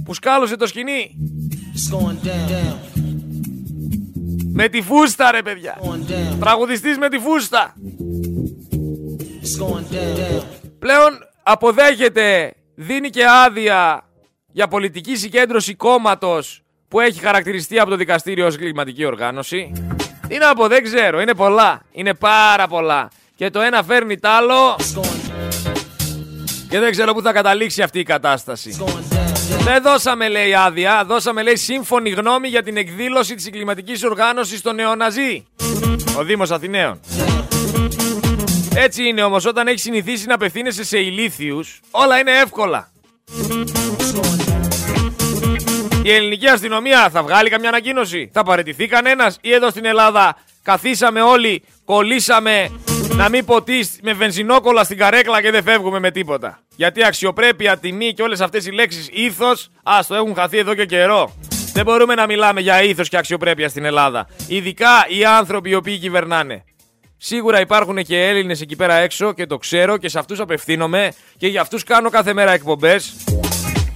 Που 0.05 0.15
σκάλωσε 0.15 0.57
το 0.57 0.67
σκηνή. 0.67 1.17
Με 4.53 4.69
τη 4.69 4.83
φούστα 4.83 5.31
ρε 5.31 5.43
παιδιά. 5.43 5.81
Τραγουδιστής 6.41 6.99
με 6.99 7.09
τη 7.09 7.19
φούστα. 7.19 7.75
Πλέον 10.79 11.19
αποδέχεται, 11.43 12.55
δίνει 12.75 13.11
και 13.11 13.25
άδεια 13.47 14.05
για 14.53 14.69
πολιτική 14.69 15.17
συγκέντρωση 15.17 15.75
κόμματος 15.75 16.63
που 16.89 17.01
έχει 17.01 17.21
χαρακτηριστεί 17.21 17.79
από 17.79 17.91
το 17.91 17.97
δικαστήριο 17.97 18.47
ως 18.47 18.57
κλιματική 18.57 19.05
οργάνωση. 19.05 19.73
Τι 20.29 20.39
να 20.39 20.55
πω, 20.55 20.69
δεν 20.69 20.83
ξέρω. 20.83 21.21
Είναι 21.21 21.35
πολλά. 21.35 21.83
Είναι 21.93 22.15
πάρα 22.15 22.69
πολλά. 22.69 23.11
Και 23.35 23.51
το 23.51 23.61
ένα 23.61 23.83
φέρνει 23.83 24.19
τ' 24.19 24.27
άλλο. 24.27 24.77
Και 26.69 26.79
δεν 26.79 26.91
ξέρω 26.91 27.15
πού 27.15 27.23
θα 27.23 27.33
καταλήξει 27.33 27.83
αυτή 27.83 27.99
η 27.99 28.03
κατάσταση. 28.03 28.77
Δεν 29.63 29.83
δώσαμε 29.83 30.29
λέει 30.29 30.55
άδεια, 30.55 31.05
δώσαμε 31.07 31.43
λέει 31.43 31.57
σύμφωνη 31.57 32.11
γνώμη 32.11 32.49
για 32.49 32.63
την 32.63 32.77
εκδήλωση 32.77 33.35
της 33.35 33.47
εγκληματικής 33.47 34.05
οργάνωσης 34.05 34.63
των 34.63 34.75
νεοναζί. 34.75 35.47
Ο 36.19 36.25
Δήμος 36.25 36.51
Αθηναίων. 36.51 37.01
Έτσι 38.75 39.09
είναι 39.09 39.23
όμως 39.23 39.47
όταν 39.47 39.67
έχεις 39.67 39.83
συνηθίσει 39.83 40.27
να 40.27 40.35
απευθύνεσαι 40.35 40.85
σε 40.85 40.99
ηλίθιους, 40.99 41.81
όλα 41.91 42.19
είναι 42.19 42.31
εύκολα. 42.31 42.91
Η 46.03 46.13
ελληνική 46.13 46.47
αστυνομία 46.47 47.11
θα 47.11 47.23
βγάλει 47.23 47.51
καμιά 47.51 47.69
ανακοίνωση, 47.69 48.31
θα 48.33 48.43
παραιτηθεί 48.43 48.87
κανένας; 48.87 49.39
Ή 49.41 49.53
εδώ 49.53 49.71
στην 49.71 49.85
Ελλάδα 49.85 50.37
καθίσαμε 50.63 51.21
όλοι, 51.21 51.63
κολλήσαμε 51.85 52.71
να 53.17 53.29
μην 53.29 53.45
ποτίσεις 53.45 53.99
με 54.03 54.13
βενζινόκολα 54.13 54.85
στην 54.85 54.99
καρέκλα 54.99 55.43
και 55.43 55.51
δεν 55.51 55.63
φεύγουμε 55.63 55.99
με 55.99 56.11
τίποτα. 56.11 56.59
Γιατί 56.77 57.05
αξιοπρέπεια, 57.05 57.79
τιμή 57.79 58.13
και 58.13 58.23
όλες 58.23 58.41
αυτές 58.41 58.67
οι 58.67 58.71
λέξεις 58.71 59.09
ήθος, 59.13 59.71
ας 59.83 60.07
το 60.07 60.15
έχουν 60.15 60.35
χαθεί 60.35 60.59
εδώ 60.59 60.75
και 60.75 60.85
καιρό. 60.85 61.35
Δεν 61.73 61.85
μπορούμε 61.85 62.15
να 62.15 62.27
μιλάμε 62.27 62.61
για 62.61 62.83
ήθος 62.83 63.09
και 63.09 63.17
αξιοπρέπεια 63.17 63.69
στην 63.69 63.85
Ελλάδα. 63.85 64.27
Ειδικά 64.49 65.07
οι 65.09 65.25
άνθρωποι 65.25 65.71
οι 65.71 65.75
οποίοι 65.75 65.99
κυβερνάνε. 65.99 66.65
Σίγουρα 67.17 67.61
υπάρχουν 67.61 67.97
και 67.97 68.27
Έλληνες 68.27 68.61
εκεί 68.61 68.77
πέρα 68.77 68.95
έξω 68.95 69.33
και 69.33 69.47
το 69.47 69.57
ξέρω 69.57 69.97
και 69.97 70.09
σε 70.09 70.19
αυτούς 70.19 70.41
απευθύνομαι 70.41 71.13
και 71.37 71.47
για 71.47 71.61
αυτούς 71.61 71.85
κάνω 71.85 72.11
κάθε 72.11 72.33
μέρα 72.33 72.53
εκπομπές. 72.53 73.15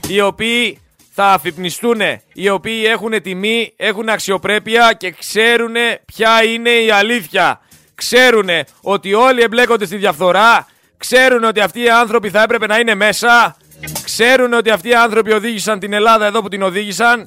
Οι 0.08 0.20
οποίοι 0.20 0.78
θα 1.14 1.26
αφυπνιστούν, 1.26 2.00
οι 2.32 2.48
οποίοι 2.48 2.82
έχουν 2.86 3.22
τιμή, 3.22 3.72
έχουν 3.76 4.08
αξιοπρέπεια 4.08 4.92
και 4.98 5.10
ξέρουν 5.10 5.74
ποια 6.04 6.44
είναι 6.44 6.70
η 6.70 6.90
αλήθεια. 6.90 7.60
Ξέρουν 8.02 8.48
ότι 8.80 9.14
όλοι 9.14 9.42
εμπλέκονται 9.42 9.86
στη 9.86 9.96
διαφθορά, 9.96 10.66
ξέρουν 10.96 11.44
ότι 11.44 11.60
αυτοί 11.60 11.80
οι 11.80 11.90
άνθρωποι 11.90 12.30
θα 12.30 12.42
έπρεπε 12.42 12.66
να 12.66 12.78
είναι 12.78 12.94
μέσα, 12.94 13.56
ξέρουν 14.04 14.52
ότι 14.52 14.70
αυτοί 14.70 14.88
οι 14.88 14.94
άνθρωποι 14.94 15.32
οδήγησαν 15.32 15.78
την 15.78 15.92
Ελλάδα 15.92 16.26
εδώ 16.26 16.42
που 16.42 16.48
την 16.48 16.62
οδήγησαν; 16.62 17.26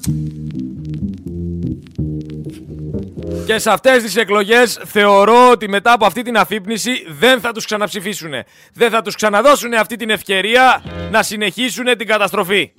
Και 3.46 3.58
σε 3.58 3.70
αυτές 3.70 4.02
τις 4.02 4.16
εκλογές 4.16 4.78
θεωρώ 4.84 5.50
ότι 5.50 5.68
μετά 5.68 5.92
από 5.92 6.06
αυτή 6.06 6.22
την 6.22 6.36
αφύπνιση 6.36 7.06
δεν 7.08 7.40
θα 7.40 7.52
τους 7.52 7.64
ξαναψηφίσουν. 7.64 8.32
Δεν 8.72 8.90
θα 8.90 9.02
τους 9.02 9.14
ξαναδώσουν 9.14 9.74
αυτή 9.74 9.96
την 9.96 10.10
ευκαιρία 10.10 10.82
να 11.10 11.22
συνεχίσουν 11.22 11.84
την 11.96 12.06
καταστροφή. 12.06 12.72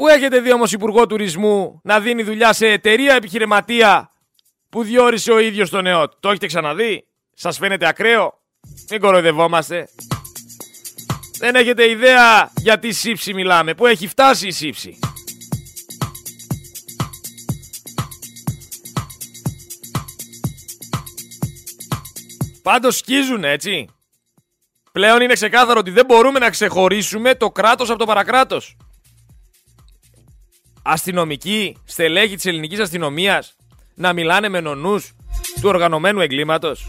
Πού 0.00 0.08
έχετε 0.08 0.40
δει 0.40 0.52
όμως 0.52 0.72
Υπουργό 0.72 1.06
Τουρισμού 1.06 1.80
να 1.82 2.00
δίνει 2.00 2.22
δουλειά 2.22 2.52
σε 2.52 2.66
εταιρεία 2.66 3.14
επιχειρηματία 3.14 4.10
που 4.68 4.82
διόρισε 4.82 5.32
ο 5.32 5.38
ίδιος 5.38 5.70
τον 5.70 5.86
ΕΟΤ; 5.86 6.12
Το 6.20 6.28
έχετε 6.28 6.46
ξαναδεί; 6.46 7.06
Σας 7.34 7.58
φαίνεται 7.58 7.86
ακραίο; 7.86 8.34
Μην 8.90 9.00
κοροϊδευόμαστε. 9.00 9.88
Δεν 11.38 11.54
έχετε 11.54 11.88
ιδέα 11.88 12.50
για 12.56 12.78
τι 12.78 12.92
σύψη 12.92 13.34
μιλάμε. 13.34 13.74
Πού 13.74 13.86
έχει 13.86 14.06
φτάσει 14.06 14.46
η 14.46 14.50
σύψη; 14.50 14.98
Πάντως 22.62 22.96
σκίζουν 22.96 23.44
έτσι. 23.44 23.88
Πλέον 24.92 25.20
είναι 25.20 25.32
ξεκάθαρο 25.32 25.78
ότι 25.78 25.90
δεν 25.90 26.04
μπορούμε 26.04 26.38
να 26.38 26.50
ξεχωρίσουμε 26.50 27.34
το 27.34 27.50
κράτος 27.50 27.90
από 27.90 27.98
το 27.98 28.06
παρακράτος. 28.06 28.76
Αστυνομικοί, 30.82 31.76
στελέχοι 31.84 32.34
της 32.34 32.46
ελληνικής 32.46 32.78
αστυνομίας 32.78 33.56
να 33.94 34.12
μιλάνε 34.12 34.48
με 34.48 34.60
νονούς 34.60 35.12
του 35.60 35.68
οργανωμένου 35.68 36.20
εγκλήματος. 36.20 36.88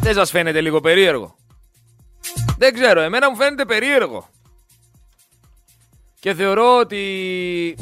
Δεν 0.00 0.14
σας 0.14 0.30
φαίνεται 0.30 0.60
λίγο 0.60 0.80
περίεργο; 0.80 1.36
Δεν 2.58 2.74
ξέρω, 2.74 3.00
εμένα 3.00 3.30
μου 3.30 3.36
φαίνεται 3.36 3.64
περίεργο. 3.64 4.28
Και 6.20 6.34
θεωρώ 6.34 6.76
ότι 6.76 7.76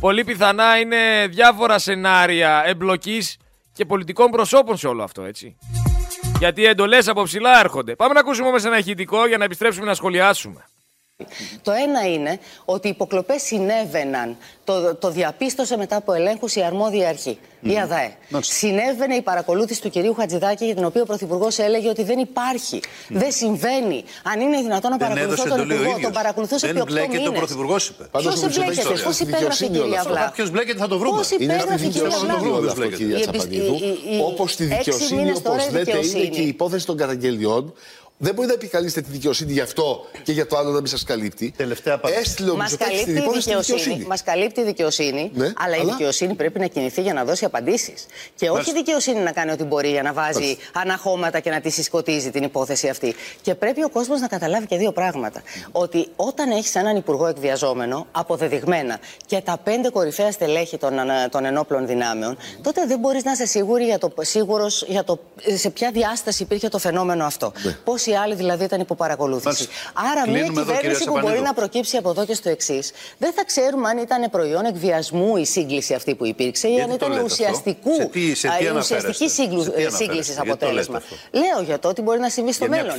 πολύ 0.00 0.24
πιθανά 0.24 0.78
είναι 0.78 1.26
διάφορα 1.30 1.78
σενάρια 1.78 2.62
εμπλοκής 2.66 3.36
και 3.72 3.84
πολιτικών 3.84 4.30
προσώπων 4.30 4.76
σε 4.76 4.86
όλο 4.86 5.02
αυτό, 5.02 5.22
έτσι. 5.22 5.56
Γιατί 6.38 6.64
εντολές 6.64 7.08
από 7.08 7.22
ψηλά 7.22 7.60
έρχονται. 7.60 7.96
Πάμε 7.96 8.14
να 8.14 8.20
ακούσουμε 8.20 8.48
όμως 8.48 8.64
ένα 8.64 8.78
ηχητικό 8.78 9.26
για 9.26 9.38
να 9.38 9.44
επιστρέψουμε 9.44 9.86
να 9.86 9.94
σχολιάσουμε. 9.94 10.64
Το 11.62 11.72
ένα 11.72 12.06
είναι 12.12 12.38
ότι 12.64 12.86
οι 12.86 12.90
υποκλοπές 12.90 13.42
συνέβαιναν, 13.42 14.36
το, 14.64 14.94
το 14.94 15.10
διαπίστωσε 15.10 15.76
μετά 15.76 15.96
από 15.96 16.12
ελέγχους 16.12 16.54
η 16.54 16.62
αρμόδια 16.62 17.08
αρχή, 17.08 17.38
η 17.60 17.78
ΑΔΑΕ. 17.78 18.16
Συνέβαινε 18.40 19.14
η 19.14 19.22
παρακολούθηση 19.22 19.80
του 19.82 19.90
κυρίου 19.90 20.14
Χατζηδάκη 20.14 20.64
για 20.64 20.74
την 20.74 20.84
οποία 20.84 21.02
ο 21.02 21.04
Πρωθυπουργό 21.04 21.48
έλεγε 21.56 21.88
ότι 21.88 22.02
δεν 22.02 22.18
υπάρχει, 22.18 22.80
δεν 23.08 23.32
συμβαίνει. 23.32 24.04
Αν 24.22 24.40
είναι 24.40 24.60
δυνατόν 24.60 24.90
να 24.90 24.96
παρακολουθώ 24.96 25.48
τον 25.48 25.70
Υπουργό, 25.70 25.98
τον 26.02 26.12
παρακολουθούσε 26.12 26.66
επί 26.66 26.80
8 26.80 26.86
μήνες. 26.86 27.02
Δεν 27.02 27.08
μπλέκεται 27.08 27.28
ο 27.28 27.32
Πρωθυπουργός 27.32 27.88
είπε. 27.88 28.08
Ποιος 28.18 28.42
εμπλέκεται, 28.42 29.02
πώς 29.04 29.20
υπέγραφε 29.20 29.64
η 29.64 29.68
κυρία 29.68 30.04
Βλά. 30.06 30.30
Ποιος 30.34 30.50
μπλέκεται 30.50 30.78
θα 30.78 30.88
το 30.88 30.98
βρούμε. 30.98 31.16
Πώς 31.16 31.30
υπέγραφε 31.30 31.86
η 31.86 31.88
κυρία 31.88 32.18
Βλά. 32.18 32.34
Όπως 34.26 34.56
τη 34.56 34.64
δικαιοσύνη, 34.64 35.32
όπως 35.36 35.70
λέτε, 35.70 35.98
είναι 36.06 36.26
και 36.26 36.40
η 36.40 36.46
υπόθεση 36.46 36.86
των 36.86 36.96
καταγγελιών 36.96 37.74
δεν 38.18 38.34
μπορεί 38.34 38.46
να 38.46 38.52
επικαλείστε 38.52 39.00
τη 39.00 39.10
δικαιοσύνη 39.10 39.52
γι' 39.52 39.60
αυτό 39.60 40.06
και 40.22 40.32
για 40.32 40.46
το 40.46 40.56
άλλο 40.56 40.70
να 40.70 40.76
μην 40.76 40.86
σας 40.86 41.04
καλύπτει. 41.04 41.54
Τελευταία 41.56 41.98
παράδειγμα. 41.98 42.28
Έστειλε 42.28 42.50
ο 42.50 42.56
Μητσοτάκη 42.56 43.04
την 43.04 43.16
υπόθεση 43.16 43.54
δικαιοσύνη. 43.56 44.04
Μας 44.04 44.22
καλύπτει 44.22 44.60
η 44.60 44.64
δικαιοσύνη, 44.64 45.30
ναι, 45.34 45.52
αλλά, 45.56 45.76
η 45.76 45.84
δικαιοσύνη 45.84 46.34
πρέπει 46.34 46.58
να 46.58 46.66
κινηθεί 46.66 47.00
για 47.02 47.12
να 47.12 47.24
δώσει 47.24 47.44
απαντήσεις. 47.44 48.06
Και 48.34 48.50
όχι 48.50 48.70
η 48.70 48.72
δικαιοσύνη 48.72 49.20
να 49.20 49.32
κάνει 49.32 49.50
ό,τι 49.50 49.64
μπορεί 49.64 49.88
για 49.88 50.02
να 50.02 50.12
βάζει 50.12 50.56
αναχώματα 50.72 51.40
και 51.40 51.50
να 51.50 51.60
τη 51.60 51.70
συσκοτίζει 51.70 52.30
την 52.30 52.42
υπόθεση 52.42 52.88
αυτή. 52.88 53.14
Και 53.42 53.54
πρέπει 53.54 53.84
ο 53.84 53.88
κόσμος 53.88 54.20
να 54.20 54.28
καταλάβει 54.28 54.66
και 54.66 54.76
δύο 54.76 54.92
πράγματα. 54.92 55.42
Ότι 55.72 56.08
όταν 56.16 56.50
έχεις 56.50 56.74
έναν 56.74 56.96
υπουργό 56.96 57.26
εκβιαζόμενο, 57.26 58.06
αποδεδειγμένα, 58.12 58.98
και 59.26 59.40
τα 59.40 59.58
πέντε 59.64 59.90
κορυφαία 59.90 60.32
στελέχη 60.32 60.78
των, 60.78 60.92
των 61.30 61.44
ενόπλων 61.44 61.86
δυνάμεων, 61.86 62.36
τότε 62.62 62.86
δεν 62.86 62.98
μπορείς 62.98 63.24
να 63.24 63.32
είσαι 63.32 63.46
σίγουρη 63.46 63.84
για 63.84 63.98
το, 63.98 64.12
σίγουρος 64.20 64.84
για 64.88 65.04
το, 65.04 65.18
σε 65.56 65.70
ποια 65.70 65.90
διάσταση 65.90 66.42
υπήρχε 66.42 66.68
το 66.68 66.78
φαινόμενο 66.78 67.24
αυτό. 67.24 67.52
Ναι 67.62 67.76
οι 68.10 68.16
άλλοι 68.16 68.34
δηλαδή 68.34 68.64
ήταν 68.64 68.80
υπό 68.80 68.94
παρακολούθηση. 68.94 69.68
Άρα, 70.12 70.30
μια 70.30 70.42
κυβέρνηση 70.42 71.04
που 71.04 71.18
μπορεί 71.20 71.40
να 71.40 71.54
προκύψει 71.54 71.96
από 71.96 72.10
εδώ 72.10 72.24
και 72.24 72.34
στο 72.34 72.48
εξής, 72.48 72.92
δεν 73.18 73.32
θα 73.32 73.44
ξέρουμε 73.44 73.88
αν 73.88 73.98
ήταν 73.98 74.30
προϊόν 74.30 74.64
εκβιασμού 74.64 75.36
η 75.36 75.44
σύγκληση 75.44 75.94
αυτή 75.94 76.14
που 76.14 76.26
υπήρξε 76.26 76.68
ή 76.68 76.80
αν 76.80 76.90
ήταν 76.90 77.24
ουσιαστικού, 77.24 77.94
σε 77.94 78.04
τι, 78.04 78.34
σε 78.34 78.48
τι 78.58 78.76
ουσιαστική 78.76 79.28
σύγκληση 79.96 80.34
αποτέλεσμα. 80.38 81.02
Λέω 81.30 81.62
για 81.64 81.78
το 81.78 81.88
ότι 81.88 82.02
μπορεί 82.02 82.18
να 82.18 82.28
συμβεί 82.28 82.52
στο 82.52 82.68
μέλλον. 82.68 82.94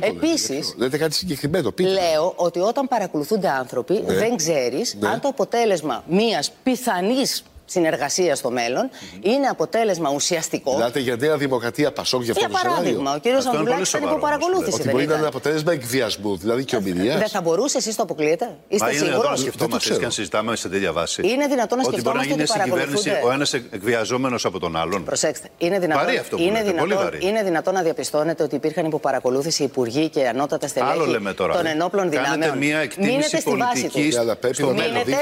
Επίση, 0.00 0.74
λέτε 0.76 0.98
κάτι 0.98 1.14
συγκεκριμένο. 1.14 1.72
Λέω 1.78 2.32
ότι 2.36 2.58
όταν 2.58 2.88
παρακολουθούνται 2.88 3.48
άνθρωποι, 3.48 4.02
ναι. 4.06 4.14
δεν 4.14 4.36
ξέρεις 4.36 4.96
ναι. 5.00 5.08
αν 5.08 5.20
το 5.20 5.28
αποτέλεσμα 5.28 6.04
μιας 6.08 6.52
πιθανής 6.62 7.42
συνεργασία 7.70 8.34
στο 8.34 8.50
μέλλον 8.50 8.90
είναι 9.20 9.46
αποτέλεσμα 9.46 10.10
ουσιαστικό. 10.10 10.72
Μιλάτε 10.72 11.00
για 11.00 11.16
νέα 11.16 11.36
δημοκρατία 11.36 11.92
Πασόκ 11.92 12.22
για 12.22 12.32
αυτό 12.32 12.46
Για 12.48 12.58
παράδειγμα, 12.62 13.14
ο 13.14 13.18
κύριος 13.18 13.46
Ανδουλάκη 13.46 13.96
ήταν 13.96 14.02
υπό 14.02 14.18
παρακολούθηση. 14.18 14.80
Ότι 14.80 14.90
μπορεί 14.90 15.06
να 15.06 15.16
είναι 15.16 15.26
αποτέλεσμα 15.26 15.72
εκβιασμού, 15.72 16.36
δηλαδή 16.36 16.64
και 16.64 16.76
ομιλίας. 16.76 17.18
Δεν 17.18 17.28
θα 17.28 17.40
μπορούσε, 17.40 17.78
εσείς 17.78 17.96
το 17.96 18.02
αποκλείετε. 18.02 18.56
Είστε 18.68 18.92
σίγουροι. 18.92 19.06
Είναι 19.06 19.10
δυνατόν 19.10 19.30
να 19.30 19.36
σκεφτόμαστε 19.36 19.94
και 19.94 20.04
να 20.04 20.10
συζητάμε 20.10 20.56
σε 20.56 20.68
τέτοια 20.68 20.92
βάση. 20.92 21.22
Είναι 21.24 21.46
δυνατόν 21.46 21.78
να 21.78 21.84
σκεφτόμαστε 21.84 22.32
ότι 22.32 22.44
κυβέρνηση 22.64 23.10
ο 23.24 23.32
ένας 23.32 23.52
εκβιαζόμενος 23.52 24.44
από 24.44 24.58
τον 24.58 24.76
άλλον. 24.76 25.04
Προσέξτε. 25.04 25.48
Είναι 25.58 25.78
δυνατόν, 25.78 26.14
είναι, 26.36 26.62
δυνατόν, 26.62 27.10
είναι 27.18 27.42
δυνατόν 27.42 27.74
να 27.74 27.82
διαπιστώνετε 27.82 28.42
ότι 28.42 28.54
υπήρχαν 28.54 28.84
υπό 28.86 28.98
παρακολούθηση 28.98 29.62
υπουργοί 29.62 30.08
και 30.08 30.28
ανώτατα 30.28 30.68
στελέχη 30.68 31.18
των 31.36 31.66
ενόπλων 31.66 32.10
δυνάμεων. 32.10 32.40
Κάνετε 32.40 32.58
μια 32.58 32.78
εκτίμηση 32.78 33.42
πολιτικής 33.42 34.14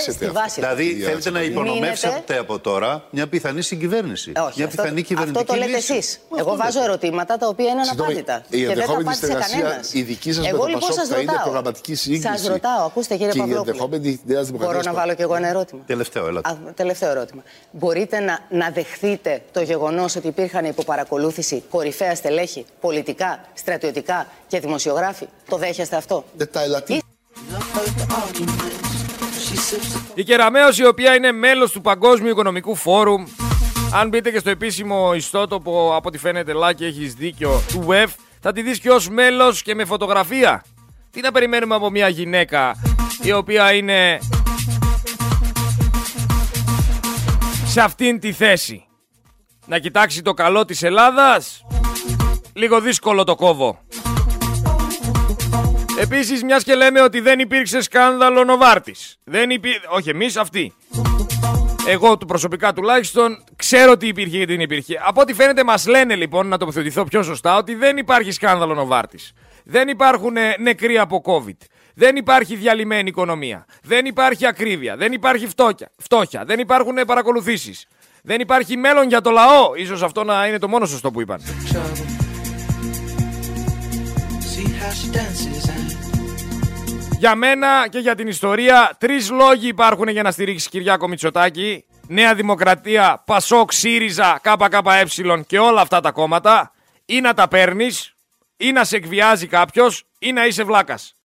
στη 0.09 0.27
βάση 0.27 0.61
Δηλαδή 0.61 0.95
θέλετε 0.95 1.31
να 1.31 1.43
υπονομεύσετε 1.43 2.36
Εξαρτάται 2.37 2.53
από 2.53 2.59
τώρα 2.59 3.05
μια 3.11 3.27
πιθανή 3.29 3.63
συγκυβέρνηση. 3.63 4.33
Ε, 4.35 4.41
όχι, 4.41 4.53
μια 4.57 4.67
αυτό, 4.67 4.83
πιθανή 4.83 5.03
κυβερνητική 5.03 5.41
Αυτό 5.41 5.53
το 5.53 5.59
λέτε 5.59 5.77
εσείς. 5.77 6.21
Εγώ 6.39 6.57
βάζω 6.57 6.83
ερωτήματα 6.83 7.37
τα 7.37 7.49
οποία 7.49 7.71
είναι 7.71 7.81
αναπάντητα. 7.81 8.45
Η 8.49 8.65
ενδεχόμενη 8.65 9.15
συνεργασία, 9.15 9.81
η 9.93 10.03
δική 10.03 10.33
σας 10.33 10.45
με 10.45 10.51
το 10.51 10.65
λοιπόν 10.67 10.81
Πασόκ 10.81 11.05
θα 11.09 11.21
είναι 11.21 11.33
προγραμματική 11.43 11.95
σύγκριση. 11.95 12.23
Σας 12.23 12.47
ρωτάω, 12.47 12.87
ακούστε 12.87 13.17
κύριε 13.17 13.33
Παπαδόπουλο. 13.33 13.91
Μπορώ 14.53 14.81
να 14.85 14.93
βάλω 14.93 15.15
κι 15.15 15.23
εγώ 15.23 15.35
ένα 15.35 15.49
ερώτημα; 15.49 15.83
Τελευταίο, 15.87 16.27
έλατε. 16.27 16.59
τελευταίο 16.75 17.11
ερώτημα. 17.11 17.43
Μπορείτε 17.71 18.21
να, 18.21 18.39
να 18.51 18.71
δεχθείτε 18.71 19.43
το 19.53 19.61
γεγονός 19.63 20.17
ότι 20.17 20.27
υπήρχαν 20.27 20.65
υποπαρακολούθηση 20.65 21.63
κορυφαία 21.71 22.15
στελέχη, 22.15 22.65
πολιτικά, 22.81 23.41
στρατιωτικά 23.55 24.27
και 24.47 24.61
δημοσιογράφοι; 24.61 25.27
Το 25.49 25.57
δέχεστε 25.57 25.97
αυτό; 25.97 26.25
Η 30.15 30.23
Κεραμέως 30.23 30.79
η 30.79 30.87
οποία 30.87 31.15
είναι 31.15 31.33
μέλος 31.33 31.73
του 31.73 31.81
Παγκόσμιου 31.81 32.31
Οικονομικού 32.31 32.75
Φόρουμ 32.75 33.25
αν 33.95 34.09
μπείτε 34.09 34.31
και 34.31 34.39
στο 34.39 34.51
επίσημο 34.51 35.15
ιστότοπο 35.15 35.95
από 35.97 36.09
ό,τι 36.09 36.19
φαίνεται 36.19 36.53
Λάκη 36.53 36.85
έχεις 36.85 37.15
δίκιο 37.15 37.63
του 37.69 37.87
WEF 37.89 38.09
θα 38.41 38.53
τη 38.53 38.63
δεις 38.63 38.79
και 38.79 38.91
ως 38.91 39.09
μέλος 39.09 39.63
και 39.63 39.75
με 39.75 39.85
φωτογραφία. 39.85 40.65
Τι 41.11 41.21
να 41.21 41.33
περιμένουμε 41.33 41.75
από 41.75 41.91
μια 41.91 42.09
γυναίκα 42.09 42.75
η 43.23 43.33
οποία 43.33 43.73
είναι 43.73 44.19
σε 47.67 47.81
αυτήν 47.81 48.21
τη 48.21 48.33
θέση. 48.33 48.87
Να 49.67 49.79
κοιτάξει 49.79 50.23
το 50.23 50.35
καλό 50.35 50.65
της 50.65 50.83
Ελλάδας. 50.83 51.65
Λίγο 52.53 52.81
δύσκολο 52.81 53.25
το 53.25 53.35
κόβω. 53.35 53.79
Επίσης, 56.01 56.43
μιας 56.43 56.65
και 56.65 56.75
λέμε 56.75 57.01
ότι 57.01 57.21
δεν 57.21 57.39
υπήρξε 57.39 57.81
σκάνδαλο 57.81 58.45
Νοβάρτης. 58.45 59.17
Δεν 59.25 59.51
υπή... 59.51 59.71
Όχι 59.89 60.11
εμείς, 60.11 60.37
αυτοί. 60.37 60.75
Εγώ 61.89 62.17
του 62.17 62.27
προσωπικά 62.27 62.73
τουλάχιστον 62.73 63.45
ξέρω 63.57 63.91
ότι 63.91 64.07
υπήρχε 64.07 64.39
και 64.39 64.47
δεν 64.47 64.61
υπήρχε. 64.61 65.01
Από 65.07 65.21
ό,τι 65.21 65.35
φαίνεται 65.35 65.65
μας 65.65 65.87
λένε 65.87 66.15
λοιπόν, 66.15 66.47
να 66.47 66.59
τοποθετηθώ 66.59 67.05
πιο 67.05 67.23
σωστά, 67.23 67.57
ότι 67.57 67.75
δεν 67.75 67.97
υπάρχει 67.97 68.31
σκάνδαλο 68.31 68.75
Νοβάρτης. 68.75 69.33
Δεν 69.65 69.89
υπάρχουν 69.89 70.35
νεκροί 70.59 70.99
από 70.99 71.23
COVID. 71.27 71.67
Δεν 71.95 72.17
υπάρχει 72.17 72.57
διαλυμένη 72.57 73.09
οικονομία. 73.09 73.67
Δεν 73.83 74.07
υπάρχει 74.07 74.47
ακρίβεια. 74.47 74.97
Δεν 74.97 75.13
υπάρχει 75.13 75.47
φτώχεια. 75.47 75.91
φτώχεια. 75.97 76.45
Δεν 76.45 76.59
υπάρχουν 76.59 76.95
παρακολουθήσεις. 77.07 77.87
Δεν 78.23 78.41
υπάρχει 78.41 78.77
μέλλον 78.77 79.09
για 79.09 79.21
το 79.21 79.31
λαό. 79.31 79.75
Ίσως 79.75 80.03
αυτό 80.03 80.25
να 80.25 80.47
είναι 80.47 80.59
το 80.59 80.69
μόνο 80.69 80.87
σωστό 80.87 81.11
που 81.11 81.21
είπαν. 81.21 81.41
Για 87.19 87.35
μένα 87.35 87.89
και 87.89 87.99
για 87.99 88.15
την 88.15 88.29
ιστορία, 88.29 88.97
τρεις 88.99 89.31
λόγοι 89.31 89.69
υπάρχουν 89.69 90.09
για 90.09 90.23
να 90.23 90.31
στηρίξεις 90.31 90.69
Κυριάκο 90.69 91.09
Μητσοτάκη. 91.09 91.85
Νέα 92.09 92.35
Δημοκρατία, 92.35 93.23
Πασόκ, 93.27 93.73
ΣΥΡΙΖΑ, 93.73 94.41
ΚΚΕ 94.43 95.45
και 95.47 95.59
όλα 95.59 95.81
αυτά 95.81 96.01
τα 96.01 96.11
κόμματα. 96.11 96.73
Ή 97.05 97.21
να 97.21 97.35
τα 97.35 97.49
παίρνεις, 97.49 98.15
ή 98.57 98.73
να 98.73 98.85
σε 98.85 98.97
εκβιάζει 98.97 99.47
κάποιος, 99.47 100.05
ή 100.19 100.33
να 100.33 100.47
είσαι 100.47 100.65
βλάκας. 100.65 101.15